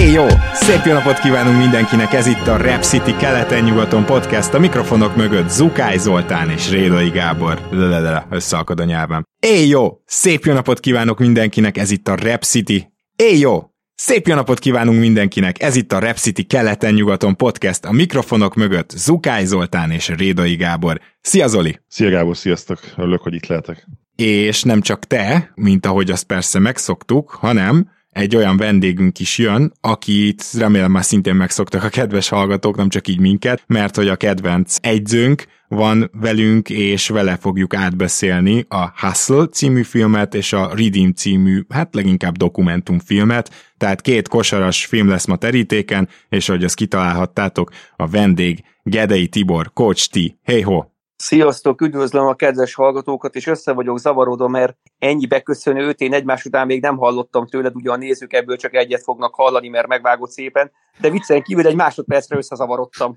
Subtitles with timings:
[0.00, 0.26] Éj jó!
[0.52, 5.48] Szép jó napot kívánunk mindenkinek, ez itt a Rap City keleten-nyugaton podcast, a mikrofonok mögött
[5.48, 7.68] Zukály Zoltán és Rédai Gábor.
[7.70, 9.22] Lelelele, összeakad a nyelvem.
[9.40, 10.00] Éj jó!
[10.04, 12.92] Szép jó napot kívánok mindenkinek, ez itt a Rap City.
[13.16, 13.70] Éj jó!
[13.94, 18.90] Szép jó napot kívánunk mindenkinek, ez itt a Rap City keleten-nyugaton podcast, a mikrofonok mögött
[18.90, 21.00] Zukály Zoltán és Rédai Gábor.
[21.20, 21.80] Szia Zoli!
[21.88, 22.78] Szia Gábor, sziasztok!
[22.96, 23.86] Örülök, hogy itt lehetek.
[24.16, 29.72] És nem csak te, mint ahogy azt persze megszoktuk, hanem egy olyan vendégünk is jön,
[29.80, 34.16] akit remélem már szintén megszoktak a kedves hallgatók, nem csak így minket, mert hogy a
[34.16, 41.12] kedvenc egyzőnk van velünk, és vele fogjuk átbeszélni a Hustle című filmet, és a Redeem
[41.12, 47.70] című, hát leginkább dokumentumfilmet, tehát két kosaras film lesz ma terítéken, és ahogy azt kitalálhattátok,
[47.96, 50.18] a vendég Gedei Tibor, Coach T.
[50.42, 50.82] Hey ho!
[51.22, 56.66] Sziasztok, üdvözlöm a kedves hallgatókat, és össze vagyok zavarodva, mert ennyi beköszönőt én egymás után
[56.66, 60.70] még nem hallottam tőled, ugye a nézők ebből csak egyet fognak hallani, mert megvágott szépen,
[61.00, 63.14] de viccen kívül egy másodpercre összezavarodtam.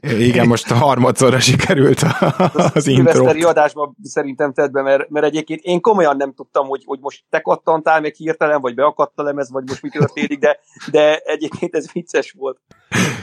[0.00, 2.02] Igen, most a harmadszorra sikerült
[2.74, 3.48] az intro.
[3.48, 7.40] adásban szerintem tedd be, mert, mert egyébként én komolyan nem tudtam, hogy, hogy most te
[7.40, 10.58] kattantál meg hirtelen, vagy beakadt a lemez, vagy most mi történik, de,
[10.90, 12.58] de egyébként ez vicces volt.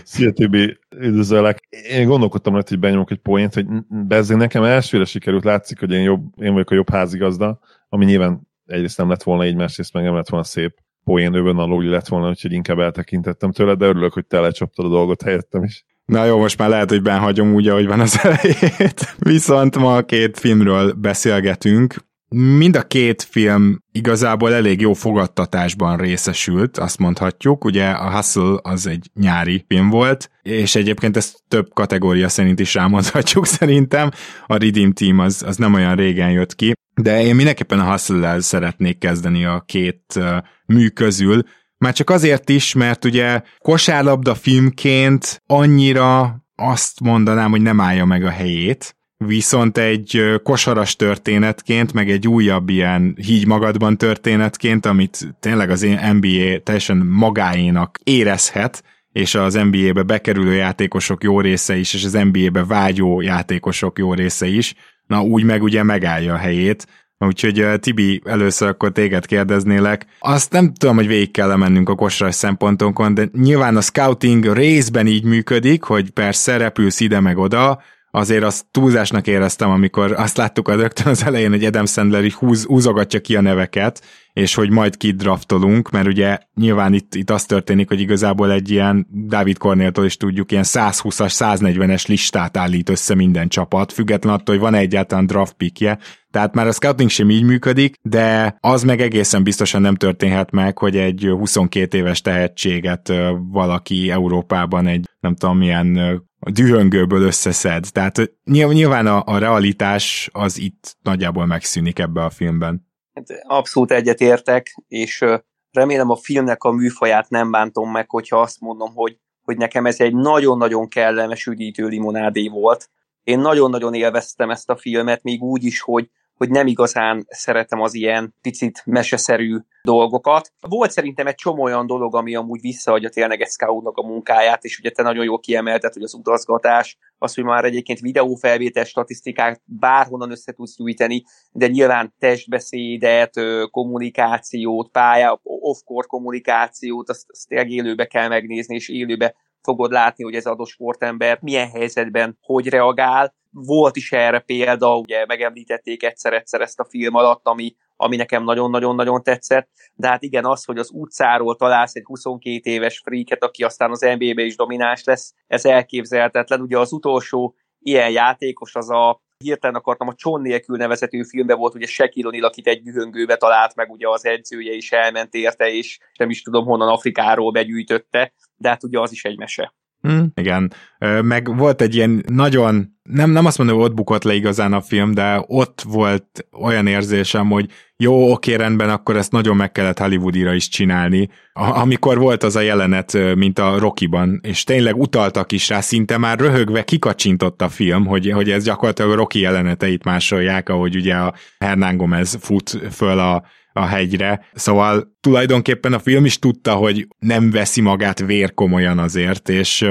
[0.06, 1.68] Szia Tibi, üdvözöllek.
[1.90, 6.02] Én gondolkodtam rajta, hogy benyomok egy poént, hogy bezzeg nekem elsőre sikerült, látszik, hogy én,
[6.02, 10.04] jobb, én vagyok a jobb házigazda, ami nyilván egyrészt nem lett volna így, másrészt meg
[10.04, 14.14] nem lett volna szép poén övön a lett volna, úgyhogy inkább eltekintettem tőle, de örülök,
[14.14, 15.86] hogy te lecsaptad a dolgot helyettem is.
[16.06, 19.16] Na jó, most már lehet, hogy benhagyom úgy, ahogy van az elejét.
[19.18, 21.96] Viszont ma két filmről beszélgetünk.
[22.30, 27.66] Mind a két film igazából elég jó fogadtatásban részesült, azt mondhatjuk.
[27.66, 32.74] Ugye a Hustle az egy nyári film volt, és egyébként ezt több kategória szerint is
[32.74, 34.12] rámondhatjuk szerintem.
[34.46, 38.40] A Redeem Team az, az nem olyan régen jött ki, de én mindenképpen a Hustle-lel
[38.40, 40.20] szeretnék kezdeni a két
[40.66, 41.44] mű közül,
[41.78, 48.24] már csak azért is, mert ugye kosárlabda filmként annyira azt mondanám, hogy nem állja meg
[48.24, 48.96] a helyét,
[49.28, 55.88] viszont egy kosaras történetként, meg egy újabb ilyen hígy magadban történetként, amit tényleg az
[56.20, 62.66] NBA teljesen magáénak érezhet, és az NBA-be bekerülő játékosok jó része is, és az NBA-be
[62.66, 64.74] vágyó játékosok jó része is,
[65.08, 66.88] na úgy meg ugye megállja a helyét.
[67.18, 70.06] Úgyhogy Tibi, először akkor téged kérdeznélek.
[70.20, 75.08] Azt nem tudom, hogy végig kell mennünk a kosaras szempontonkon, de nyilván a scouting részben
[75.08, 77.82] így működik, hogy persze repülsz ide meg oda,
[78.16, 82.34] azért azt túlzásnak éreztem, amikor azt láttuk a rögtön az elején, hogy Adam Sandler így
[82.34, 84.02] húz, húzogatja ki a neveket,
[84.34, 89.08] és hogy majd kidraftolunk, mert ugye nyilván itt, itt az történik, hogy igazából egy ilyen
[89.28, 94.64] David Cornéltól is tudjuk, ilyen 120-as, 140-es listát állít össze minden csapat, független attól, hogy
[94.64, 96.00] van egyáltalán draft pickje,
[96.32, 100.78] tehát már a scouting sem így működik, de az meg egészen biztosan nem történhet meg,
[100.78, 103.14] hogy egy 22 éves tehetséget
[103.52, 107.86] valaki Európában egy nem tudom milyen a dühöngőből összeszed.
[107.92, 112.88] Tehát nyilván a, a realitás az itt nagyjából megszűnik ebbe a filmben.
[113.14, 115.26] Hát abszolút egyetértek, és
[115.72, 120.00] remélem a filmnek a műfaját nem bántom meg, hogyha azt mondom, hogy, hogy nekem ez
[120.00, 122.90] egy nagyon-nagyon kellemes üdítő limonádé volt.
[123.24, 127.94] Én nagyon-nagyon élveztem ezt a filmet, még úgy is, hogy hogy nem igazán szeretem az
[127.94, 130.52] ilyen picit meseszerű dolgokat.
[130.60, 134.80] Volt szerintem egy csomó olyan dolog, ami amúgy visszaadja tényleg egy scoutnak a munkáját, és
[134.80, 140.32] ugye te nagyon jól kiemelted, hogy az utazgatás, az, hogy már egyébként videófelvétel statisztikát bárhonnan
[140.32, 143.34] össze tudsz gyűjteni, de nyilván testbeszédet,
[143.72, 150.36] kommunikációt, pálya, off-court kommunikációt, azt, azt tényleg élőbe kell megnézni, és élőbe fogod látni, hogy
[150.36, 153.36] ez adott sportember milyen helyzetben hogy reagál.
[153.52, 159.24] Volt is erre példa, ugye megemlítették egyszer-egyszer ezt a film alatt, ami, ami nekem nagyon-nagyon-nagyon
[159.24, 163.92] tetszett, de hát igen, az, hogy az utcáról találsz egy 22 éves freaket, aki aztán
[163.92, 166.62] az NBA-be is domináns lesz, ez elképzelhetetlen.
[166.62, 171.76] Ugye az utolsó ilyen játékos az a hirtelen akartam, a Cson nélkül nevezetű filmben volt,
[171.76, 176.00] ugye Shaquille O'Neal, akit egy dühöngőbe talált meg, ugye az edzője is elment érte, és
[176.20, 179.74] nem is tudom honnan Afrikáról begyűjtötte, de hát ugye az is egy mese.
[180.06, 180.74] Hm, igen,
[181.22, 184.82] meg volt egy ilyen nagyon, nem, nem azt mondom, hogy ott bukott le igazán a
[184.82, 190.00] film, de ott volt olyan érzésem, hogy jó, oké, rendben, akkor ezt nagyon meg kellett
[190.00, 191.30] Hollywoodira is csinálni.
[191.54, 196.40] Amikor volt az a jelenet, mint a Rockyban, és tényleg utaltak is rá, szinte már
[196.40, 201.34] röhögve kikacsintott a film, hogy, hogy ez gyakorlatilag a Rocky jeleneteit másolják, ahogy ugye a
[201.60, 203.44] Hernán Gomez fut föl a
[203.80, 204.46] a hegyre.
[204.54, 209.88] Szóval tulajdonképpen a film is tudta, hogy nem veszi magát vér komolyan azért, és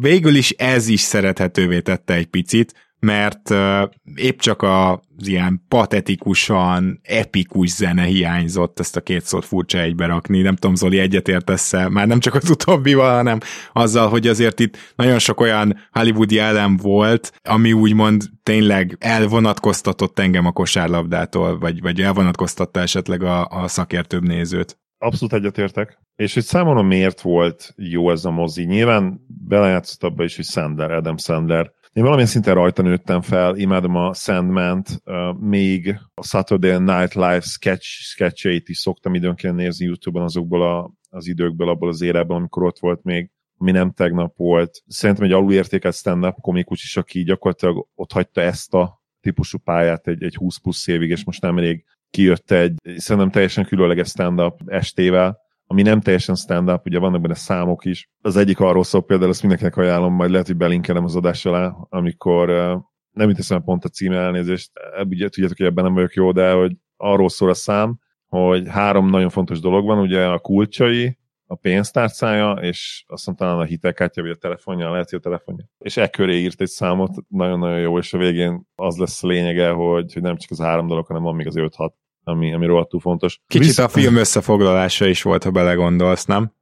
[0.00, 3.54] végül is ez is szerethetővé tette egy picit, mert
[4.14, 10.40] épp csak az ilyen patetikusan, epikus zene hiányzott, ezt a két szót furcsa egybe rakni.
[10.40, 11.72] Nem tudom, Zoli, egyetértesz?
[11.72, 13.38] Már nem csak az utóbbival, hanem
[13.72, 20.46] azzal, hogy azért itt nagyon sok olyan hollywoodi elem volt, ami úgymond tényleg elvonatkoztatott engem
[20.46, 24.78] a kosárlabdától, vagy, vagy elvonatkoztatta esetleg a, a szakértőbb nézőt.
[24.98, 25.98] Abszolút egyetértek.
[26.16, 28.64] És hogy számomra miért volt jó ez a mozi?
[28.64, 33.94] Nyilván belejátszott abba is, hogy Sander, Adam Sander én valamilyen szinten rajta nőttem fel, imádom
[33.94, 35.02] a Sandman-t,
[35.40, 41.26] még a Saturday Night Live sketch, sketcheit is szoktam időnként nézni YouTube-on azokból a, az
[41.26, 44.82] időkből, abból az érában, amikor ott volt még ami nem tegnap volt.
[44.86, 50.22] Szerintem egy alulértékelt stand-up komikus is, aki gyakorlatilag ott hagyta ezt a típusú pályát egy,
[50.22, 55.38] egy 20 plusz évig, és most nemrég kijött egy szerintem teljesen különleges stand-up estével,
[55.70, 58.08] ami nem teljesen stand-up, ugye vannak benne számok is.
[58.20, 61.74] Az egyik arról szól például, azt mindenkinek ajánlom, majd lehet, hogy belinkelem az adás alá,
[61.88, 62.48] amikor
[63.10, 64.70] nem jut eszembe pont a címe elnézést,
[65.08, 69.10] ugye tudjátok, hogy ebben nem vagyok jó, de hogy arról szól a szám, hogy három
[69.10, 74.22] nagyon fontos dolog van, ugye a kulcsai, a pénztárcája, és azt mondta, talán a hitelkártya,
[74.22, 75.64] vagy a telefonja, lehet, hogy a telefonja.
[75.78, 79.70] És e köré írt egy számot, nagyon-nagyon jó, és a végén az lesz a lényege,
[79.70, 81.90] hogy, hogy nem csak az három dolog, hanem van még az 5-6
[82.24, 83.40] ami, ami rohadtul fontos.
[83.46, 83.78] Kicsit Visz...
[83.78, 86.52] a film összefoglalása is volt, ha belegondolsz, nem?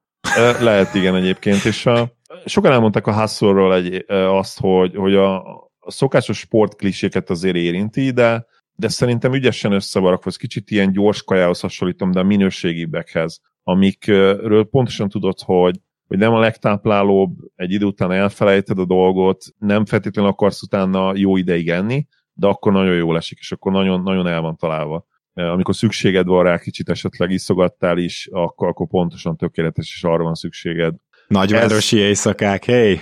[0.61, 2.13] Lehet igen egyébként, és a,
[2.45, 5.37] sokan elmondták a hustle egy, azt, hogy, hogy a,
[5.79, 11.61] a szokásos sportkliséket azért érinti, de, de szerintem ügyesen összevarakva, ez kicsit ilyen gyors kajához
[11.61, 18.13] hasonlítom, de a minőségibekhez, amikről pontosan tudod, hogy, hogy nem a legtáplálóbb, egy idő után
[18.13, 23.39] elfelejted a dolgot, nem feltétlenül akarsz utána jó ideig enni, de akkor nagyon jól esik,
[23.39, 25.07] és akkor nagyon, nagyon el van találva
[25.43, 30.35] amikor szükséged van rá, kicsit esetleg iszogattál is, akkor, akkor pontosan tökéletes, és arra van
[30.35, 30.95] szükséged.
[31.29, 32.99] Nagyvárosi ez, éjszakák, hey!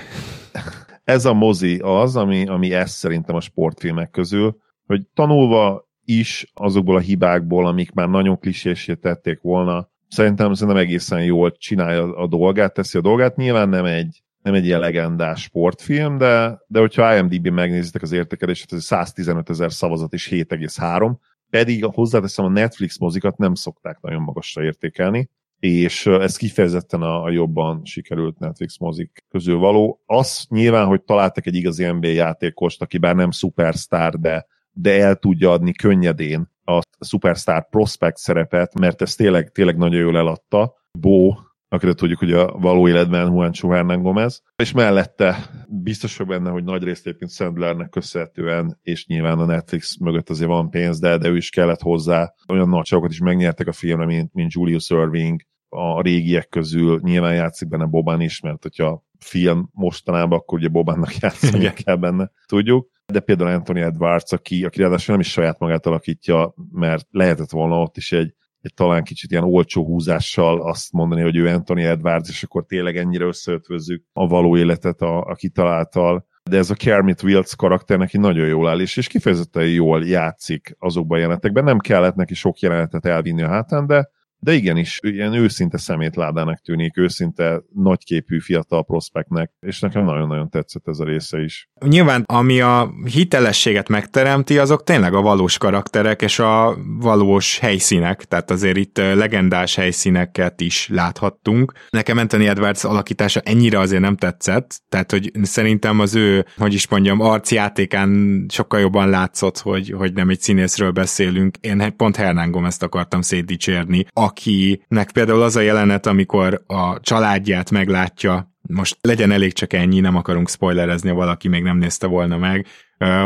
[1.04, 4.56] Ez a mozi az, ami, ami ez szerintem a sportfilmek közül,
[4.86, 11.24] hogy tanulva is azokból a hibákból, amik már nagyon klisésé tették volna, szerintem szerintem egészen
[11.24, 13.36] jól csinálja a dolgát, teszi a dolgát.
[13.36, 18.72] Nyilván nem egy, nem egy ilyen legendás sportfilm, de, de hogyha IMDb megnézitek az értékelését,
[18.72, 21.14] ez 115 ezer szavazat és 7,3,
[21.50, 27.30] pedig hozzáteszem, a Netflix mozikat nem szokták nagyon magasra értékelni, és ez kifejezetten a, a
[27.30, 30.02] jobban sikerült Netflix mozik közül való.
[30.06, 35.16] Az nyilván, hogy találtak egy igazi NBA játékost, aki bár nem szupersztár, de, de el
[35.16, 40.74] tudja adni könnyedén a szupersztár prospect szerepet, mert ez tényleg, tényleg nagyon jól eladta.
[40.98, 41.34] Bo
[41.68, 46.64] akire tudjuk, hogy a való életben Juancho Hernán Gomez, és mellette biztos vagyok benne, hogy
[46.64, 51.28] nagy részt egyébként Sandlernek köszönhetően, és nyilván a Netflix mögött azért van pénz, de, de
[51.28, 52.32] ő is kellett hozzá.
[52.48, 57.68] Olyan nagy is megnyertek a filmre, mint, mint Julius Irving, a régiek közül nyilván játszik
[57.68, 62.88] benne Boban is, mert hogyha film mostanában, akkor ugye Bobannak játszani kell benne, tudjuk.
[63.12, 67.80] De például Anthony Edwards, aki, aki ráadásul nem is saját magát alakítja, mert lehetett volna
[67.80, 68.34] ott is egy
[68.66, 72.96] egy talán kicsit ilyen olcsó húzással azt mondani, hogy ő Anthony Edwards, és akkor tényleg
[72.96, 76.26] ennyire összeötvözzük a való életet a, a kitaláltal.
[76.50, 80.76] De ez a Kermit Wills karakter neki nagyon jól áll, és, és kifejezetten jól játszik
[80.78, 81.64] azokban a jelenetekben.
[81.64, 84.10] Nem kellett neki sok jelenetet elvinni a hátán, de
[84.46, 90.98] de igenis, ilyen őszinte szemétládának tűnik, őszinte nagyképű fiatal prospektnek, és nekem nagyon-nagyon tetszett ez
[90.98, 91.68] a része is.
[91.86, 98.50] Nyilván, ami a hitelességet megteremti, azok tényleg a valós karakterek és a valós helyszínek, tehát
[98.50, 101.72] azért itt legendás helyszíneket is láthattunk.
[101.90, 106.88] Nekem Anthony Edwards alakítása ennyire azért nem tetszett, tehát hogy szerintem az ő, hogy is
[106.88, 111.56] mondjam, arcjátékán sokkal jobban látszott, hogy, hogy nem egy színészről beszélünk.
[111.60, 118.54] Én pont Hernán Gomez-t akartam szétdicsérni, akinek például az a jelenet, amikor a családját meglátja,
[118.68, 122.66] most legyen elég csak ennyi, nem akarunk spoilerezni, valaki még nem nézte volna meg,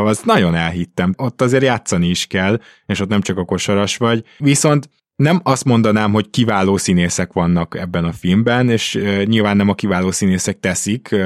[0.04, 1.14] azt nagyon elhittem.
[1.16, 4.24] Ott azért játszani is kell, és ott nem csak a kosaras vagy.
[4.38, 9.74] Viszont nem azt mondanám, hogy kiváló színészek vannak ebben a filmben, és nyilván nem a
[9.74, 11.16] kiváló színészek teszik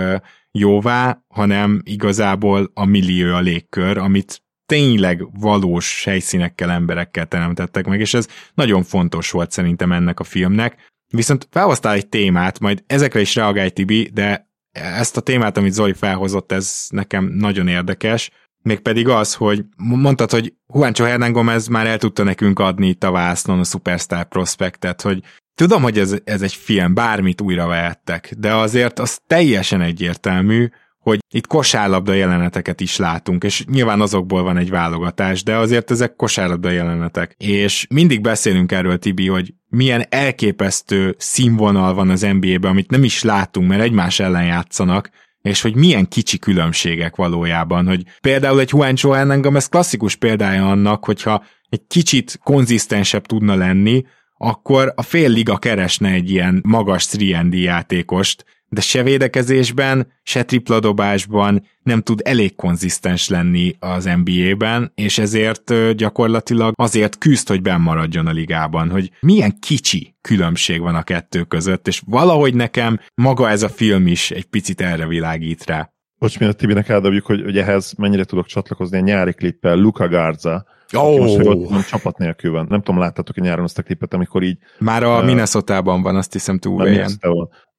[0.52, 8.14] jóvá, hanem igazából a millió a légkör, amit tényleg valós helyszínekkel, emberekkel teremtettek meg, és
[8.14, 10.92] ez nagyon fontos volt szerintem ennek a filmnek.
[11.12, 15.92] Viszont felhoztál egy témát, majd ezekre is reagálj Tibi, de ezt a témát, amit Zoli
[15.92, 18.30] felhozott, ez nekem nagyon érdekes,
[18.64, 23.10] mégpedig az, hogy mondtad, hogy Juancho Hernán Gomez már el tudta nekünk adni itt a
[23.10, 25.22] vásznon a Superstar Prospectet, hogy
[25.54, 30.68] tudom, hogy ez, ez egy film, bármit újra vehettek, de azért az teljesen egyértelmű,
[31.04, 36.16] hogy itt kosárlabda jeleneteket is látunk, és nyilván azokból van egy válogatás, de azért ezek
[36.16, 37.34] kosárlabda jelenetek.
[37.38, 43.22] És mindig beszélünk erről, Tibi, hogy milyen elképesztő színvonal van az NBA-ben, amit nem is
[43.22, 45.10] látunk, mert egymás ellen játszanak,
[45.42, 51.04] és hogy milyen kicsi különbségek valójában, hogy például egy Juancho Hernangam, ez klasszikus példája annak,
[51.04, 54.04] hogyha egy kicsit konzisztensebb tudna lenni,
[54.36, 61.66] akkor a fél liga keresne egy ilyen magas 3 játékost, de se védekezésben, se tripladobásban
[61.82, 68.32] nem tud elég konzisztens lenni az NBA-ben, és ezért gyakorlatilag azért küzd, hogy bennmaradjon a
[68.32, 73.68] ligában, hogy milyen kicsi különbség van a kettő között, és valahogy nekem maga ez a
[73.68, 75.88] film is egy picit erre világít rá.
[76.18, 80.66] Bocs, miért Tibinek eldobjuk, hogy, hogy ehhez mennyire tudok csatlakozni a nyári klippel, Luca Garza,
[80.92, 81.18] Oh.
[81.18, 82.66] Most, hogy csapat nélkül van.
[82.68, 84.58] Nem tudom, láttátok a nyáron azt a klipet, amikor így...
[84.78, 86.88] Már a uh, Minnesota-ban van, azt hiszem túl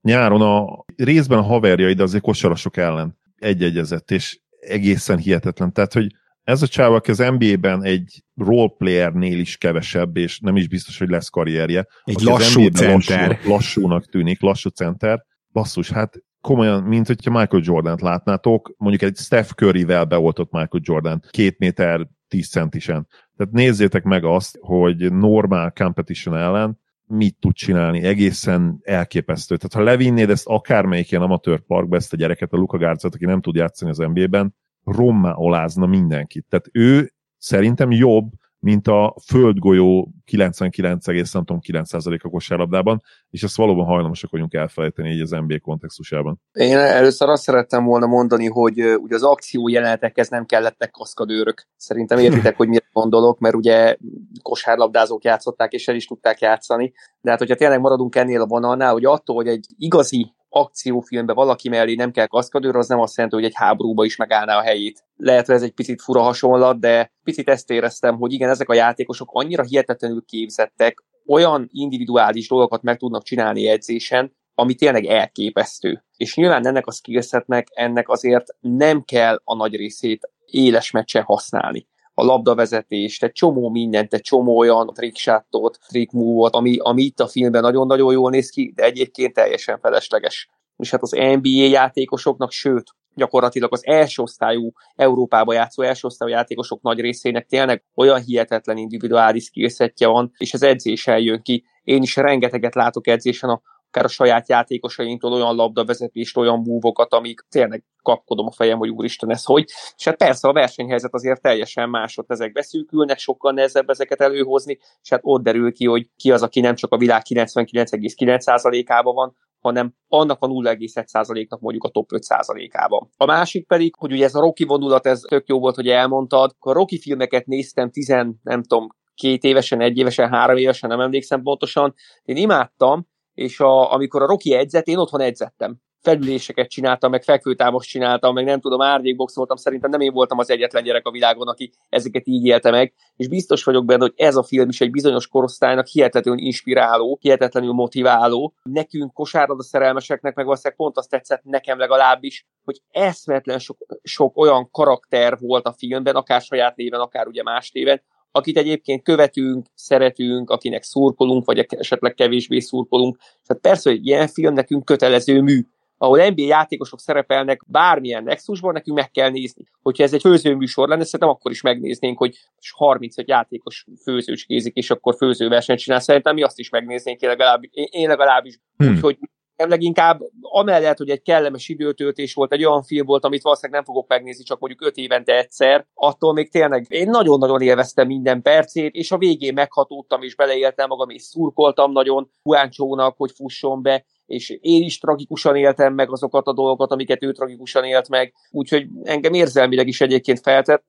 [0.05, 5.73] Nyáron a részben a haverjai, de azért kosarasok ellen egy-egyezett, és egészen hihetetlen.
[5.73, 10.67] Tehát, hogy ez a csáv, aki az NBA-ben egy roleplayernél is kevesebb, és nem is
[10.67, 11.87] biztos, hogy lesz karrierje.
[12.03, 13.29] Egy lassú center.
[13.29, 15.25] Lassú, lassúnak tűnik, lassú center.
[15.51, 21.23] Basszus, hát komolyan, mint hogyha Michael Jordan-t látnátok, mondjuk egy Steph Curry-vel beoltott Michael Jordan,
[21.29, 23.07] két méter 10 centisen.
[23.37, 29.57] Tehát nézzétek meg azt, hogy normál competition ellen mit tud csinálni, egészen elképesztő.
[29.57, 33.25] Tehát ha levinnéd ezt akármelyik ilyen amatőr parkba, ezt a gyereket, a Luka Gárcát, aki
[33.25, 36.45] nem tud játszani az NBA-ben, rommá olázna mindenkit.
[36.49, 38.31] Tehát ő szerintem jobb,
[38.65, 46.41] mint a földgolyó 99,9%-a kosárlabdában, és ezt valóban hajlamosak vagyunk elfelejteni így az NBA kontextusában.
[46.51, 51.67] Én először azt szerettem volna mondani, hogy ugye az akció jelenetekhez nem kellettek kaszkadőrök.
[51.75, 53.95] Szerintem értitek, hogy mire gondolok, mert ugye
[54.41, 56.93] kosárlabdázók játszották, és el is tudták játszani.
[57.21, 61.69] De hát, hogyha tényleg maradunk ennél a vonalnál, hogy attól, hogy egy igazi akciófilmbe valaki
[61.69, 65.03] mellé nem kell kaszkadőr, az nem azt jelenti, hogy egy háborúba is megállná a helyét.
[65.15, 68.73] Lehet, hogy ez egy picit fura hasonlat, de picit ezt éreztem, hogy igen, ezek a
[68.73, 76.03] játékosok annyira hihetetlenül képzettek, olyan individuális dolgokat meg tudnak csinálni edzésen, ami tényleg elképesztő.
[76.17, 81.87] És nyilván ennek a skillsetnek ennek azért nem kell a nagy részét éles meccsen használni
[82.17, 87.27] a labdavezetést, egy csomó mindent, egy csomó olyan trickshotot, trick move ami, ami itt a
[87.27, 90.49] filmben nagyon-nagyon jól néz ki, de egyébként teljesen felesleges.
[90.77, 92.83] És hát az NBA játékosoknak, sőt,
[93.15, 99.43] gyakorlatilag az első osztályú Európába játszó első osztályú játékosok nagy részének tényleg olyan hihetetlen individuális
[99.43, 101.65] skillsetje van, és az edzésen jön ki.
[101.83, 103.61] Én is rengeteget látok edzésen a
[103.95, 109.31] akár a saját játékosainktól olyan labdavezetést, olyan múvokat, amik tényleg kapkodom a fejem, hogy úristen,
[109.31, 109.65] ez hogy.
[109.97, 114.77] És hát persze a versenyhelyzet azért teljesen más, ott ezek beszűkülnek, sokkal nehezebb ezeket előhozni,
[115.01, 119.35] és hát ott derül ki, hogy ki az, aki nem csak a világ 99,9%-ában van,
[119.59, 123.09] hanem annak a 0,1%-nak mondjuk a top 5%-ában.
[123.17, 126.55] A másik pedig, hogy ugye ez a Rocky vonulat, ez tök jó volt, hogy elmondtad,
[126.59, 131.41] a Rocky filmeket néztem tizen, nem tudom, két évesen, egy évesen, három évesen, nem emlékszem
[131.41, 131.93] pontosan.
[132.23, 135.75] Én imádtam, és a, amikor a Rocky edzett, én otthon edzettem.
[136.01, 140.83] Felüléseket csináltam, meg fekvőtámos csináltam, meg nem tudom, árnyékboxoltam, szerintem nem én voltam az egyetlen
[140.83, 144.43] gyerek a világon, aki ezeket így élte meg, és biztos vagyok benne, hogy ez a
[144.43, 148.53] film is egy bizonyos korosztálynak hihetetlenül inspiráló, hihetetlenül motiváló.
[148.63, 154.69] Nekünk kosárlabda szerelmeseknek meg valószínűleg pont azt tetszett nekem legalábbis, hogy eszmetlen sok, sok olyan
[154.71, 158.01] karakter volt a filmben, akár saját néven, akár ugye más néven,
[158.35, 163.17] akit egyébként követünk, szeretünk, akinek szurkolunk, vagy esetleg kevésbé szurkolunk.
[163.17, 165.61] Tehát persze, hogy ilyen film nekünk kötelező mű,
[165.97, 169.63] ahol NBA játékosok szerepelnek bármilyen nexusban, nekünk meg kell nézni.
[169.81, 172.37] Hogyha ez egy főzőműsor lenne, szerintem akkor is megnéznénk, hogy
[172.71, 175.99] 35 játékos főzőskézik, és akkor főzőversenyt csinál.
[175.99, 177.69] Szerintem mi azt is megnéznénk, én legalábbis.
[177.73, 178.59] Én legalábbis.
[178.77, 178.89] Hmm.
[178.89, 179.17] Úgyhogy
[179.57, 184.09] leginkább amellett, hogy egy kellemes időtöltés volt, egy olyan film volt, amit valószínűleg nem fogok
[184.09, 189.11] megnézni, csak mondjuk öt évente egyszer, attól még tényleg én nagyon-nagyon élveztem minden percét, és
[189.11, 194.83] a végén meghatódtam, és beleéltem magam, és szurkoltam nagyon Huáncsónak, hogy fusson be, és én
[194.83, 199.87] is tragikusan éltem meg azokat a dolgokat, amiket ő tragikusan élt meg, úgyhogy engem érzelmileg
[199.87, 200.41] is egyébként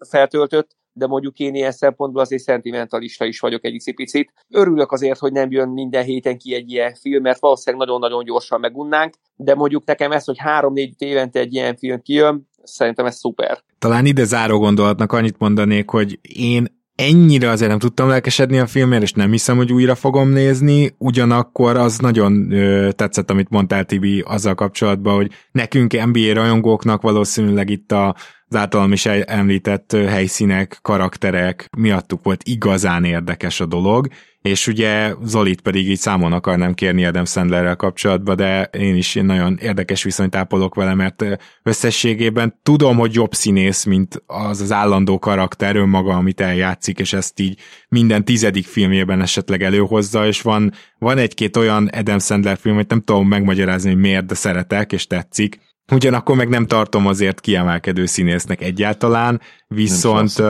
[0.09, 4.33] feltöltött, de mondjuk én ilyen szempontból azért szentimentalista is vagyok egy picit.
[4.49, 8.61] Örülök azért, hogy nem jön minden héten ki egy ilyen film, mert valószínűleg nagyon-nagyon gyorsan
[8.61, 13.63] megunnánk, de mondjuk nekem ez, hogy három-négy évente egy ilyen film kijön, szerintem ez szuper.
[13.79, 19.03] Talán ide záró gondolatnak annyit mondanék, hogy én ennyire azért nem tudtam lelkesedni a filmért,
[19.03, 24.23] és nem hiszem, hogy újra fogom nézni, ugyanakkor az nagyon ö, tetszett, amit mondtál Tibi
[24.27, 28.17] azzal kapcsolatban, hogy nekünk NBA rajongóknak valószínűleg itt a
[28.49, 34.09] az általam is említett helyszínek, karakterek miattuk volt igazán érdekes a dolog,
[34.47, 39.59] és ugye Zolit pedig így számon akarnám kérni Adam Sandlerrel kapcsolatban, de én is nagyon
[39.63, 41.25] érdekes viszonyt ápolok vele, mert
[41.63, 47.41] összességében tudom, hogy jobb színész, mint az az állandó karakter önmaga, amit eljátszik, és ezt
[47.41, 52.87] így minden tizedik filmjében esetleg előhozza, és van, van egy-két olyan Adam Sandler film, hogy
[52.89, 55.59] nem tudom megmagyarázni, hogy miért, de szeretek, és tetszik,
[55.93, 60.43] Ugyanakkor meg nem tartom azért kiemelkedő színésznek egyáltalán, viszont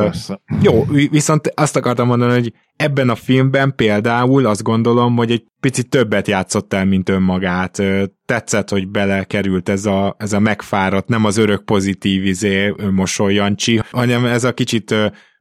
[0.63, 5.89] jó, viszont azt akartam mondani, hogy ebben a filmben például azt gondolom, hogy egy picit
[5.89, 7.83] többet játszott el, mint önmagát.
[8.27, 14.25] Tetszett, hogy belekerült ez a, ez a megfáradt, nem az örök pozitív izé, mosolyancsi, hanem
[14.25, 14.95] ez a kicsit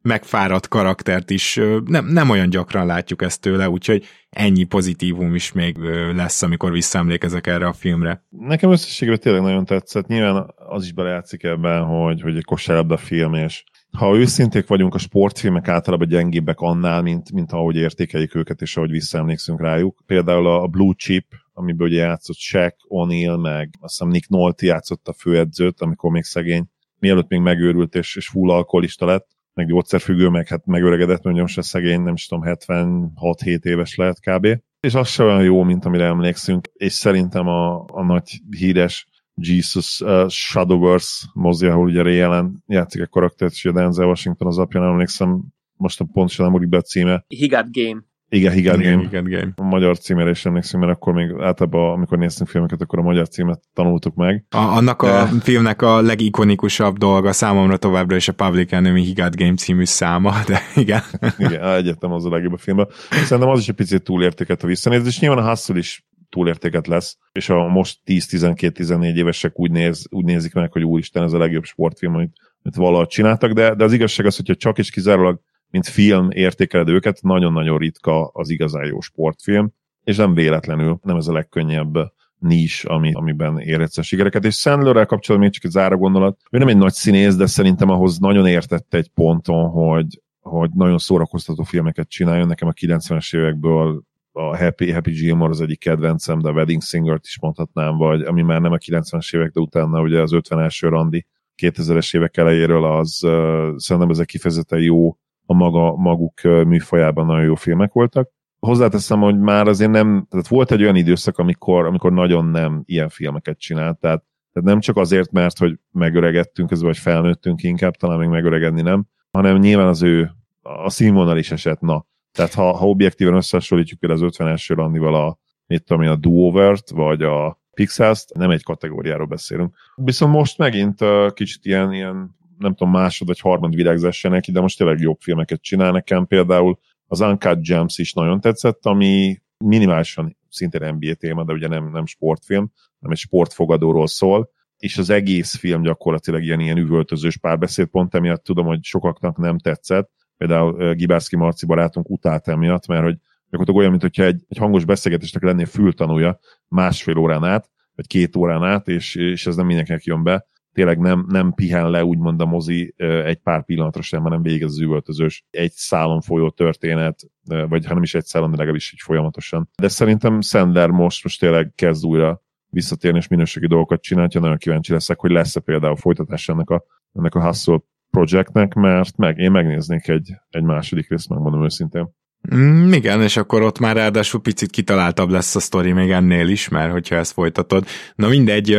[0.05, 5.77] megfáradt karaktert is nem, nem olyan gyakran látjuk ezt tőle, úgyhogy ennyi pozitívum is még
[6.15, 8.25] lesz, amikor visszaemlékezek erre a filmre.
[8.29, 10.07] Nekem összességében tényleg nagyon tetszett.
[10.07, 13.63] Nyilván az is belejátszik ebben, hogy, hogy egy kosárlabda film, és
[13.97, 18.91] ha őszinték vagyunk, a sportfilmek általában gyengébbek annál, mint, mint ahogy értékeljük őket, és ahogy
[18.91, 20.03] visszaemlékszünk rájuk.
[20.05, 25.07] Például a Blue Chip, amiből ugye játszott Shaq, O'Neal, meg azt hiszem Nick Nolte játszott
[25.07, 26.65] a főedzőt, amikor még szegény,
[26.99, 31.61] mielőtt még megőrült és, és full alkoholista lett meg gyógyszerfüggő, meg hát megöregedett, mondjam se
[31.61, 34.47] szegény, nem is tudom, 76-7 éves lehet kb.
[34.79, 40.01] És az se olyan jó, mint amire emlékszünk, és szerintem a, a nagy híres Jesus
[40.01, 44.57] uh, Shadowverse mozi, ahol ugye Ray Allen játszik egy karaktert, és a Denzel Washington az
[44.57, 45.43] apja, nem emlékszem,
[45.77, 47.25] most a pontosan nem be a címe.
[47.39, 48.01] He got game.
[48.35, 49.01] Igen, Higad Game.
[49.01, 49.51] Higad Game.
[49.55, 53.27] A magyar címére is emlékszem, mert akkor még általában, amikor néztünk filmeket, akkor a magyar
[53.27, 54.45] címet tanultuk meg.
[54.49, 55.39] A, annak a De...
[55.41, 60.59] filmnek a legikonikusabb dolga számomra továbbra is a Public Enemy Higad Game című száma, de
[60.75, 61.01] igen.
[61.37, 62.87] igen, egyetem az a legjobb a filmben.
[63.09, 67.17] Szerintem az is egy picit túlértéket a visszanéz, és nyilván a Hustle is túlértéket lesz,
[67.31, 71.63] és a most 10-12-14 évesek úgy, néz, úgy nézik meg, hogy úristen, ez a legjobb
[71.63, 75.39] sportfilm, amit, amit valahogy csináltak, de, de az igazság az, hogyha csak és kizárólag
[75.75, 79.71] mint film értékeled őket, nagyon-nagyon ritka az igazán jó sportfilm,
[80.03, 81.97] és nem véletlenül, nem ez a legkönnyebb
[82.39, 84.45] nis, ami, amiben érhetsz a sikereket.
[84.45, 87.89] És Sandlerrel kapcsolatban még csak egy zára gondolat, ő nem egy nagy színész, de szerintem
[87.89, 92.47] ahhoz nagyon értette egy ponton, hogy, hogy nagyon szórakoztató filmeket csináljon.
[92.47, 97.25] Nekem a 90-es évekből a Happy, Happy Gilmore az egyik kedvencem, de a Wedding Singer-t
[97.25, 101.25] is mondhatnám, vagy ami már nem a 90-es évek, de utána ugye az 50-es randi
[101.61, 107.55] 2000-es évek elejéről, az uh, szerintem ezek kifejezetten jó a maga, maguk műfajában nagyon jó
[107.55, 108.29] filmek voltak.
[108.59, 113.09] Hozzáteszem, hogy már azért nem, tehát volt egy olyan időszak, amikor, amikor nagyon nem ilyen
[113.09, 118.19] filmeket csinált, tehát, tehát nem csak azért, mert hogy megöregettünk, ez vagy felnőttünk inkább, talán
[118.19, 120.31] még megöregedni nem, hanem nyilván az ő,
[120.61, 122.05] a színvonal is esett, na.
[122.31, 126.89] Tehát ha, ha objektíven összehasonlítjuk például az 50-es randival a, mit tudom én, a Do-Overt,
[126.89, 129.75] vagy a Pixels, nem egy kategóriáról beszélünk.
[129.95, 134.61] Viszont most megint uh, kicsit ilyen, ilyen nem tudom, másod vagy harmad virágzása neki, de
[134.61, 136.25] most tényleg jobb filmeket csinál nekem.
[136.25, 141.91] Például az Uncut Gems is nagyon tetszett, ami minimálisan szintén NBA téma, de ugye nem,
[141.91, 147.87] nem sportfilm, hanem egy sportfogadóról szól, és az egész film gyakorlatilag ilyen, ilyen üvöltözős párbeszéd,
[147.87, 150.09] pont emiatt tudom, hogy sokaknak nem tetszett.
[150.37, 153.17] Például Gibárszki Marci barátunk utált emiatt, mert hogy
[153.49, 158.63] gyakorlatilag olyan, mintha egy, egy hangos beszélgetésnek lennél fültanúja másfél órán át, vagy két órán
[158.63, 162.45] át, és, és ez nem mindenkinek jön be tényleg nem, nem pihen le úgymond a
[162.45, 167.93] mozi egy pár pillanatra sem, hanem végig az üvöltözős egy szálon folyó történet, vagy ha
[167.93, 169.69] nem is egy szálon, de legalábbis így folyamatosan.
[169.81, 174.91] De szerintem Sender most, most tényleg kezd újra visszatérni és minőségi dolgokat csinálni, nagyon kíváncsi
[174.91, 176.83] leszek, hogy lesz-e például folytatás ennek a,
[177.13, 182.09] ennek a Hustle projektnek, mert meg, én megnéznék egy, egy második részt, megmondom őszintén.
[182.55, 186.69] Mm, igen, és akkor ott már ráadásul picit kitaláltabb lesz a sztori még ennél is,
[186.69, 187.85] mert hogyha ezt folytatod.
[188.15, 188.77] Na mindegy,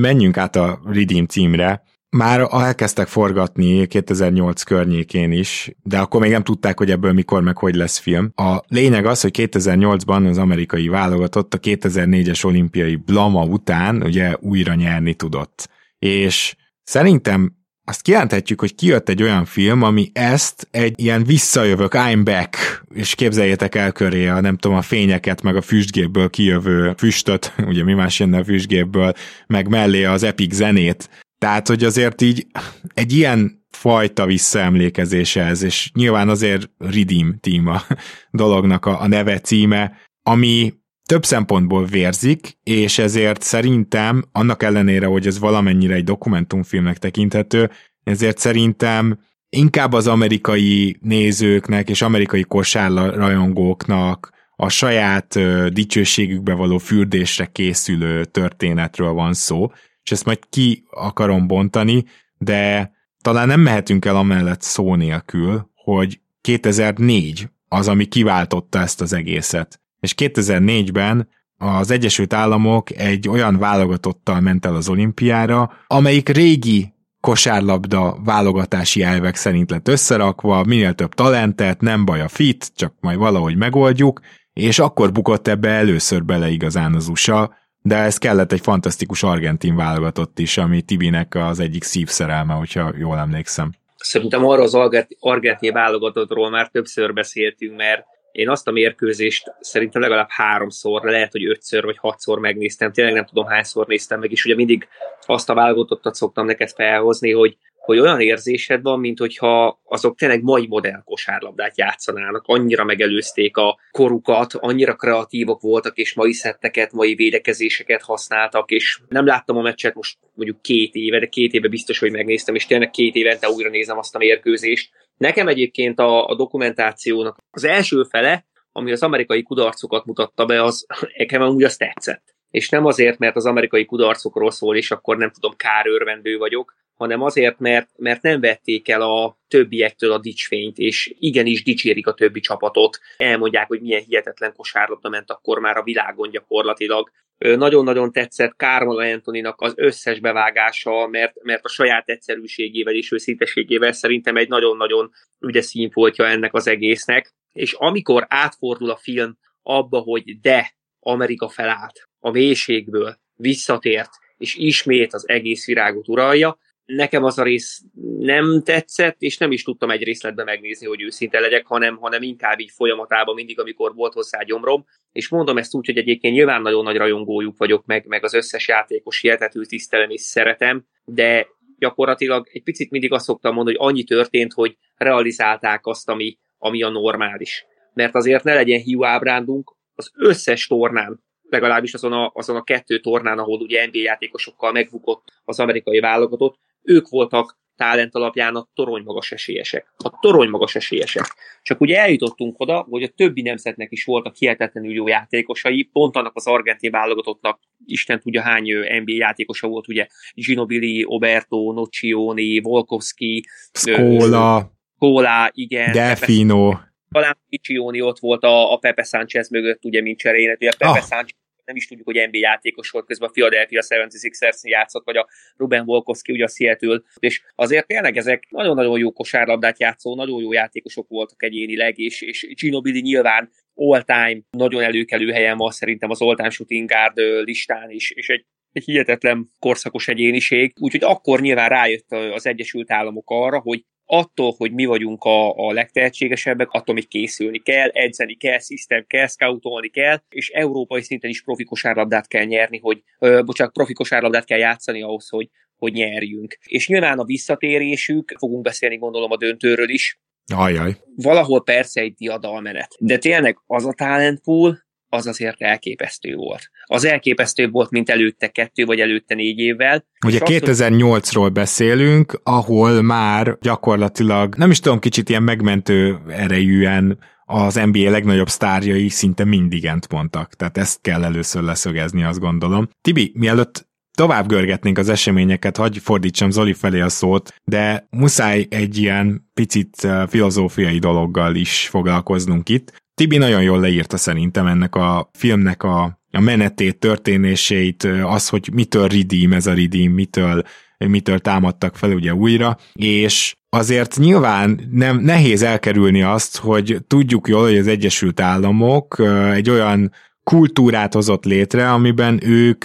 [0.00, 1.82] menjünk át a Redeem címre.
[2.10, 7.58] Már elkezdtek forgatni 2008 környékén is, de akkor még nem tudták, hogy ebből mikor meg
[7.58, 8.32] hogy lesz film.
[8.34, 14.74] A lényeg az, hogy 2008-ban az amerikai válogatott a 2004-es olimpiai blama után ugye újra
[14.74, 15.68] nyerni tudott.
[15.98, 17.57] És szerintem
[17.88, 23.14] azt kijelenthetjük, hogy kijött egy olyan film, ami ezt egy ilyen visszajövök, I'm back, és
[23.14, 27.92] képzeljétek el köré a nem tudom, a fényeket, meg a füstgépből kijövő füstöt, ugye mi
[27.92, 29.12] más jönne a füstgépből,
[29.46, 31.10] meg mellé az epic zenét.
[31.38, 32.46] Tehát, hogy azért így
[32.94, 37.82] egy ilyen fajta visszaemlékezése ez, és nyilván azért Redeem Team a
[38.30, 40.74] dolognak a, a neve címe, ami
[41.08, 47.70] több szempontból vérzik, és ezért szerintem, annak ellenére, hogy ez valamennyire egy dokumentumfilmnek tekinthető,
[48.04, 49.18] ezért szerintem
[49.48, 59.12] inkább az amerikai nézőknek és amerikai kosárrajongóknak a saját ö, dicsőségükbe való fürdésre készülő történetről
[59.12, 62.04] van szó, és ezt majd ki akarom bontani,
[62.38, 62.92] de
[63.22, 69.80] talán nem mehetünk el amellett szó nélkül, hogy 2004 az, ami kiváltotta ezt az egészet.
[70.00, 78.16] És 2004-ben az Egyesült Államok egy olyan válogatottal ment el az olimpiára, amelyik régi kosárlabda
[78.24, 83.56] válogatási elvek szerint lett összerakva, minél több talentet, nem baj a fit, csak majd valahogy
[83.56, 84.20] megoldjuk,
[84.52, 89.76] és akkor bukott ebbe először bele igazán az USA, de ez kellett egy fantasztikus argentin
[89.76, 93.72] válogatott is, ami Tibinek az egyik szívszerelme, hogyha jól emlékszem.
[93.96, 94.74] Szerintem arra az
[95.20, 101.46] argentin válogatottról már többször beszéltünk, mert én azt a mérkőzést szerintem legalább háromszor, lehet, hogy
[101.46, 104.88] ötször vagy hatszor megnéztem, tényleg nem tudom hányszor néztem meg, és ugye mindig
[105.26, 107.56] azt a válogatottat szoktam neked felhozni, hogy
[107.88, 113.78] hogy olyan érzésed van, mint hogyha azok tényleg mai modell kosárlabdát játszanának, annyira megelőzték a
[113.90, 119.94] korukat, annyira kreatívok voltak, és mai szetteket, mai védekezéseket használtak, és nem láttam a meccset
[119.94, 123.68] most mondjuk két éve, de két éve biztos, hogy megnéztem, és tényleg két évente újra
[123.68, 124.90] nézem azt a mérkőzést.
[125.18, 130.86] Nekem egyébként a, a dokumentációnak az első fele, ami az amerikai kudarcokat mutatta be, az
[131.16, 132.36] nekem úgy azt tetszett.
[132.50, 137.22] És nem azért, mert az amerikai kudarcokról szól, és akkor nem tudom, kárőrvendő vagyok, hanem
[137.22, 142.40] azért, mert, mert nem vették el a többiektől a dicsfényt, és igenis dicsérik a többi
[142.40, 142.98] csapatot.
[143.16, 147.10] Elmondják, hogy milyen hihetetlen kosárlabda ment akkor már a világon gyakorlatilag.
[147.38, 154.36] Nagyon-nagyon tetszett Carmelo Antoninak az összes bevágása, mert, mert a saját egyszerűségével és őszinteségével szerintem
[154.36, 157.34] egy nagyon-nagyon ügyes színfoltja ennek az egésznek.
[157.52, 165.14] És amikor átfordul a film abba, hogy de Amerika felállt a mélységből, visszatért, és ismét
[165.14, 166.58] az egész virágot uralja,
[166.96, 167.82] nekem az a rész
[168.18, 172.60] nem tetszett, és nem is tudtam egy részletben megnézni, hogy őszinte legyek, hanem, hanem inkább
[172.60, 176.84] így folyamatában mindig, amikor volt hozzá gyomrom, és mondom ezt úgy, hogy egyébként nyilván nagyon
[176.84, 181.46] nagy rajongójuk vagyok, meg, meg az összes játékos hihetetül tisztelem és szeretem, de
[181.78, 186.82] gyakorlatilag egy picit mindig azt szoktam mondani, hogy annyi történt, hogy realizálták azt, ami, ami
[186.82, 187.66] a normális.
[187.94, 193.00] Mert azért ne legyen hiú ábrándunk, az összes tornán legalábbis azon a, azon a kettő
[193.00, 199.02] tornán, ahol ugye NBA játékosokkal megbukott az amerikai válogatott, ők voltak talent alapján a torony
[199.02, 199.92] magas esélyesek.
[199.96, 201.24] A torony magas esélyesek.
[201.62, 206.32] Csak ugye eljutottunk oda, hogy a többi nemzetnek is voltak hihetetlenül jó játékosai, pont annak
[206.34, 208.64] az argentin válogatottnak Isten tudja hány
[209.02, 215.92] NBA játékosa volt, ugye Ginobili, Oberto, Nocioni, Volkovski, Skola, Skola, igen.
[215.92, 216.74] Defino.
[217.10, 221.04] Talán Piccioni ott volt a, a Pepe Sánchez mögött, ugye, mint cserélet, ugye Pepe ah.
[221.04, 221.37] Sánchez
[221.68, 225.84] nem is tudjuk, hogy NBA játékos volt, közben a Philadelphia 76ers játszott, vagy a Ruben
[225.84, 231.08] Volkovski, ugye a seattle és azért tényleg ezek nagyon-nagyon jó kosárlabdát játszó, nagyon jó játékosok
[231.08, 236.88] voltak egyénileg, és, és Ginobili nyilván all-time nagyon előkelő helyen van szerintem az all-time shooting
[236.88, 242.90] guard listán is, és egy egy hihetetlen korszakos egyéniség, úgyhogy akkor nyilván rájött az Egyesült
[242.90, 248.34] Államok arra, hogy attól, hogy mi vagyunk a, a legtehetségesebbek, attól még készülni kell, edzeni
[248.34, 253.42] kell, szisztem kell, scoutolni kell, és európai szinten is profi kosárlabdát kell nyerni, hogy, ö,
[253.44, 256.58] bocsánat, profi kosárlabdát kell játszani ahhoz, hogy, hogy nyerjünk.
[256.64, 260.20] És nyilván a visszatérésük, fogunk beszélni gondolom a döntőről is,
[260.54, 260.96] Ajaj.
[261.16, 262.94] Valahol persze egy diadalmenet.
[262.98, 266.70] De tényleg az a talentpool, az azért elképesztő volt.
[266.84, 270.04] Az elképesztő volt, mint előtte kettő vagy előtte négy évvel.
[270.26, 278.10] Ugye 2008-ról beszélünk, ahol már gyakorlatilag, nem is tudom, kicsit ilyen megmentő erejűen az NBA
[278.10, 280.54] legnagyobb sztárjai szinte mindigent mondtak.
[280.54, 282.88] Tehát ezt kell először leszögezni, azt gondolom.
[283.00, 288.96] Tibi, mielőtt tovább görgetnénk az eseményeket, hagyj fordítsam Zoli felé a szót, de muszáj egy
[288.96, 292.92] ilyen picit eh, filozófiai dologgal is foglalkoznunk itt.
[293.18, 299.08] Tibi nagyon jól leírta szerintem ennek a filmnek a, a menetét, történéseit, az, hogy mitől
[299.08, 300.62] redeem ez a redeem, mitől,
[300.98, 307.62] mitől támadtak fel ugye újra, és azért nyilván nem nehéz elkerülni azt, hogy tudjuk jól,
[307.62, 312.84] hogy az Egyesült Államok egy olyan kultúrát hozott létre, amiben ők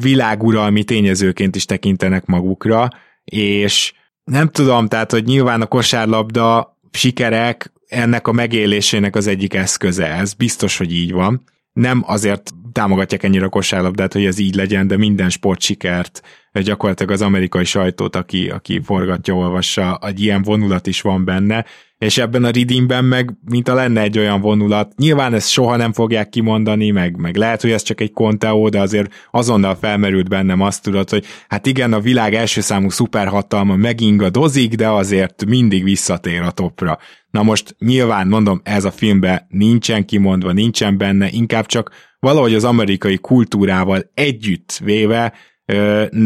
[0.00, 2.88] világuralmi tényezőként is tekintenek magukra,
[3.24, 3.92] és
[4.24, 10.06] nem tudom, tehát, hogy nyilván a kosárlabda sikerek ennek a megélésének az egyik eszköze.
[10.06, 11.42] Ez biztos, hogy így van.
[11.72, 16.22] Nem azért támogatják ennyire a kosárlabdát, hogy ez így legyen, de minden sportsikert,
[16.52, 21.64] gyakorlatilag az amerikai sajtót, aki, aki forgatja, olvassa, egy ilyen vonulat is van benne,
[21.98, 24.92] és ebben a Redeemben meg, mint a lenne egy olyan vonulat.
[24.96, 28.80] Nyilván ezt soha nem fogják kimondani, meg, meg lehet, hogy ez csak egy konteó, de
[28.80, 34.74] azért azonnal felmerült bennem azt tudod, hogy hát igen, a világ első számú szuperhatalma megingadozik,
[34.74, 36.98] de azért mindig visszatér a topra.
[37.30, 42.64] Na most nyilván mondom, ez a filmben nincsen kimondva, nincsen benne, inkább csak valahogy az
[42.64, 45.32] amerikai kultúrával együtt véve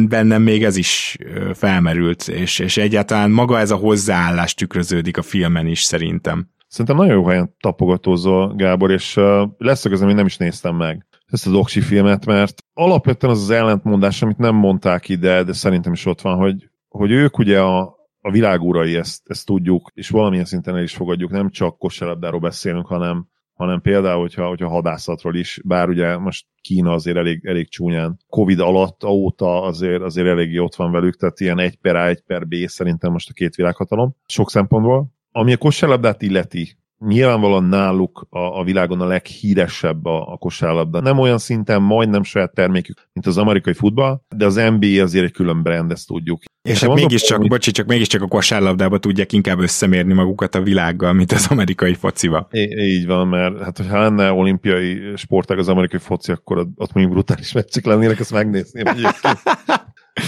[0.08, 1.16] bennem még ez is
[1.52, 6.48] felmerült, és, és egyáltalán maga ez a hozzáállás tükröződik a filmen is szerintem.
[6.68, 9.20] Szerintem nagyon jó helyen tapogatózol, Gábor, és
[9.58, 14.22] leszögezem, én nem is néztem meg ezt az Oksi filmet, mert alapvetően az az ellentmondás,
[14.22, 17.93] amit nem mondták ide, de szerintem is ott van, hogy, hogy ők ugye a,
[18.26, 22.86] a világúrai, ezt, ezt tudjuk, és valamilyen szinten el is fogadjuk, nem csak kosárlabdáról beszélünk,
[22.86, 28.18] hanem hanem például, hogyha, hogyha hadászatról is, bár ugye most Kína azért elég, elég csúnyán.
[28.26, 32.20] Covid alatt, óta azért, azért elég ott van velük, tehát ilyen egy per A, egy
[32.20, 35.12] per B szerintem most a két világhatalom, sok szempontból.
[35.32, 41.00] Ami a kosárlabdát illeti, nyilvánvalóan náluk a, a világon a leghíresebb a, a kosárlabda.
[41.00, 45.32] Nem olyan szinten majdnem saját termékük, mint az amerikai futball, de az NBA azért egy
[45.32, 46.42] külön brand, ezt tudjuk.
[46.68, 47.48] És hát mégiscsak, hogy...
[47.48, 52.48] bocsi, csak mégiscsak a kosárlabdába tudják inkább összemérni magukat a világgal, mint az amerikai fociba.
[52.50, 57.08] É, így van, mert hát hogyha lenne olimpiai sportág az amerikai foci, akkor ott még
[57.08, 58.82] brutális meccsek lennének, ezt megnézni.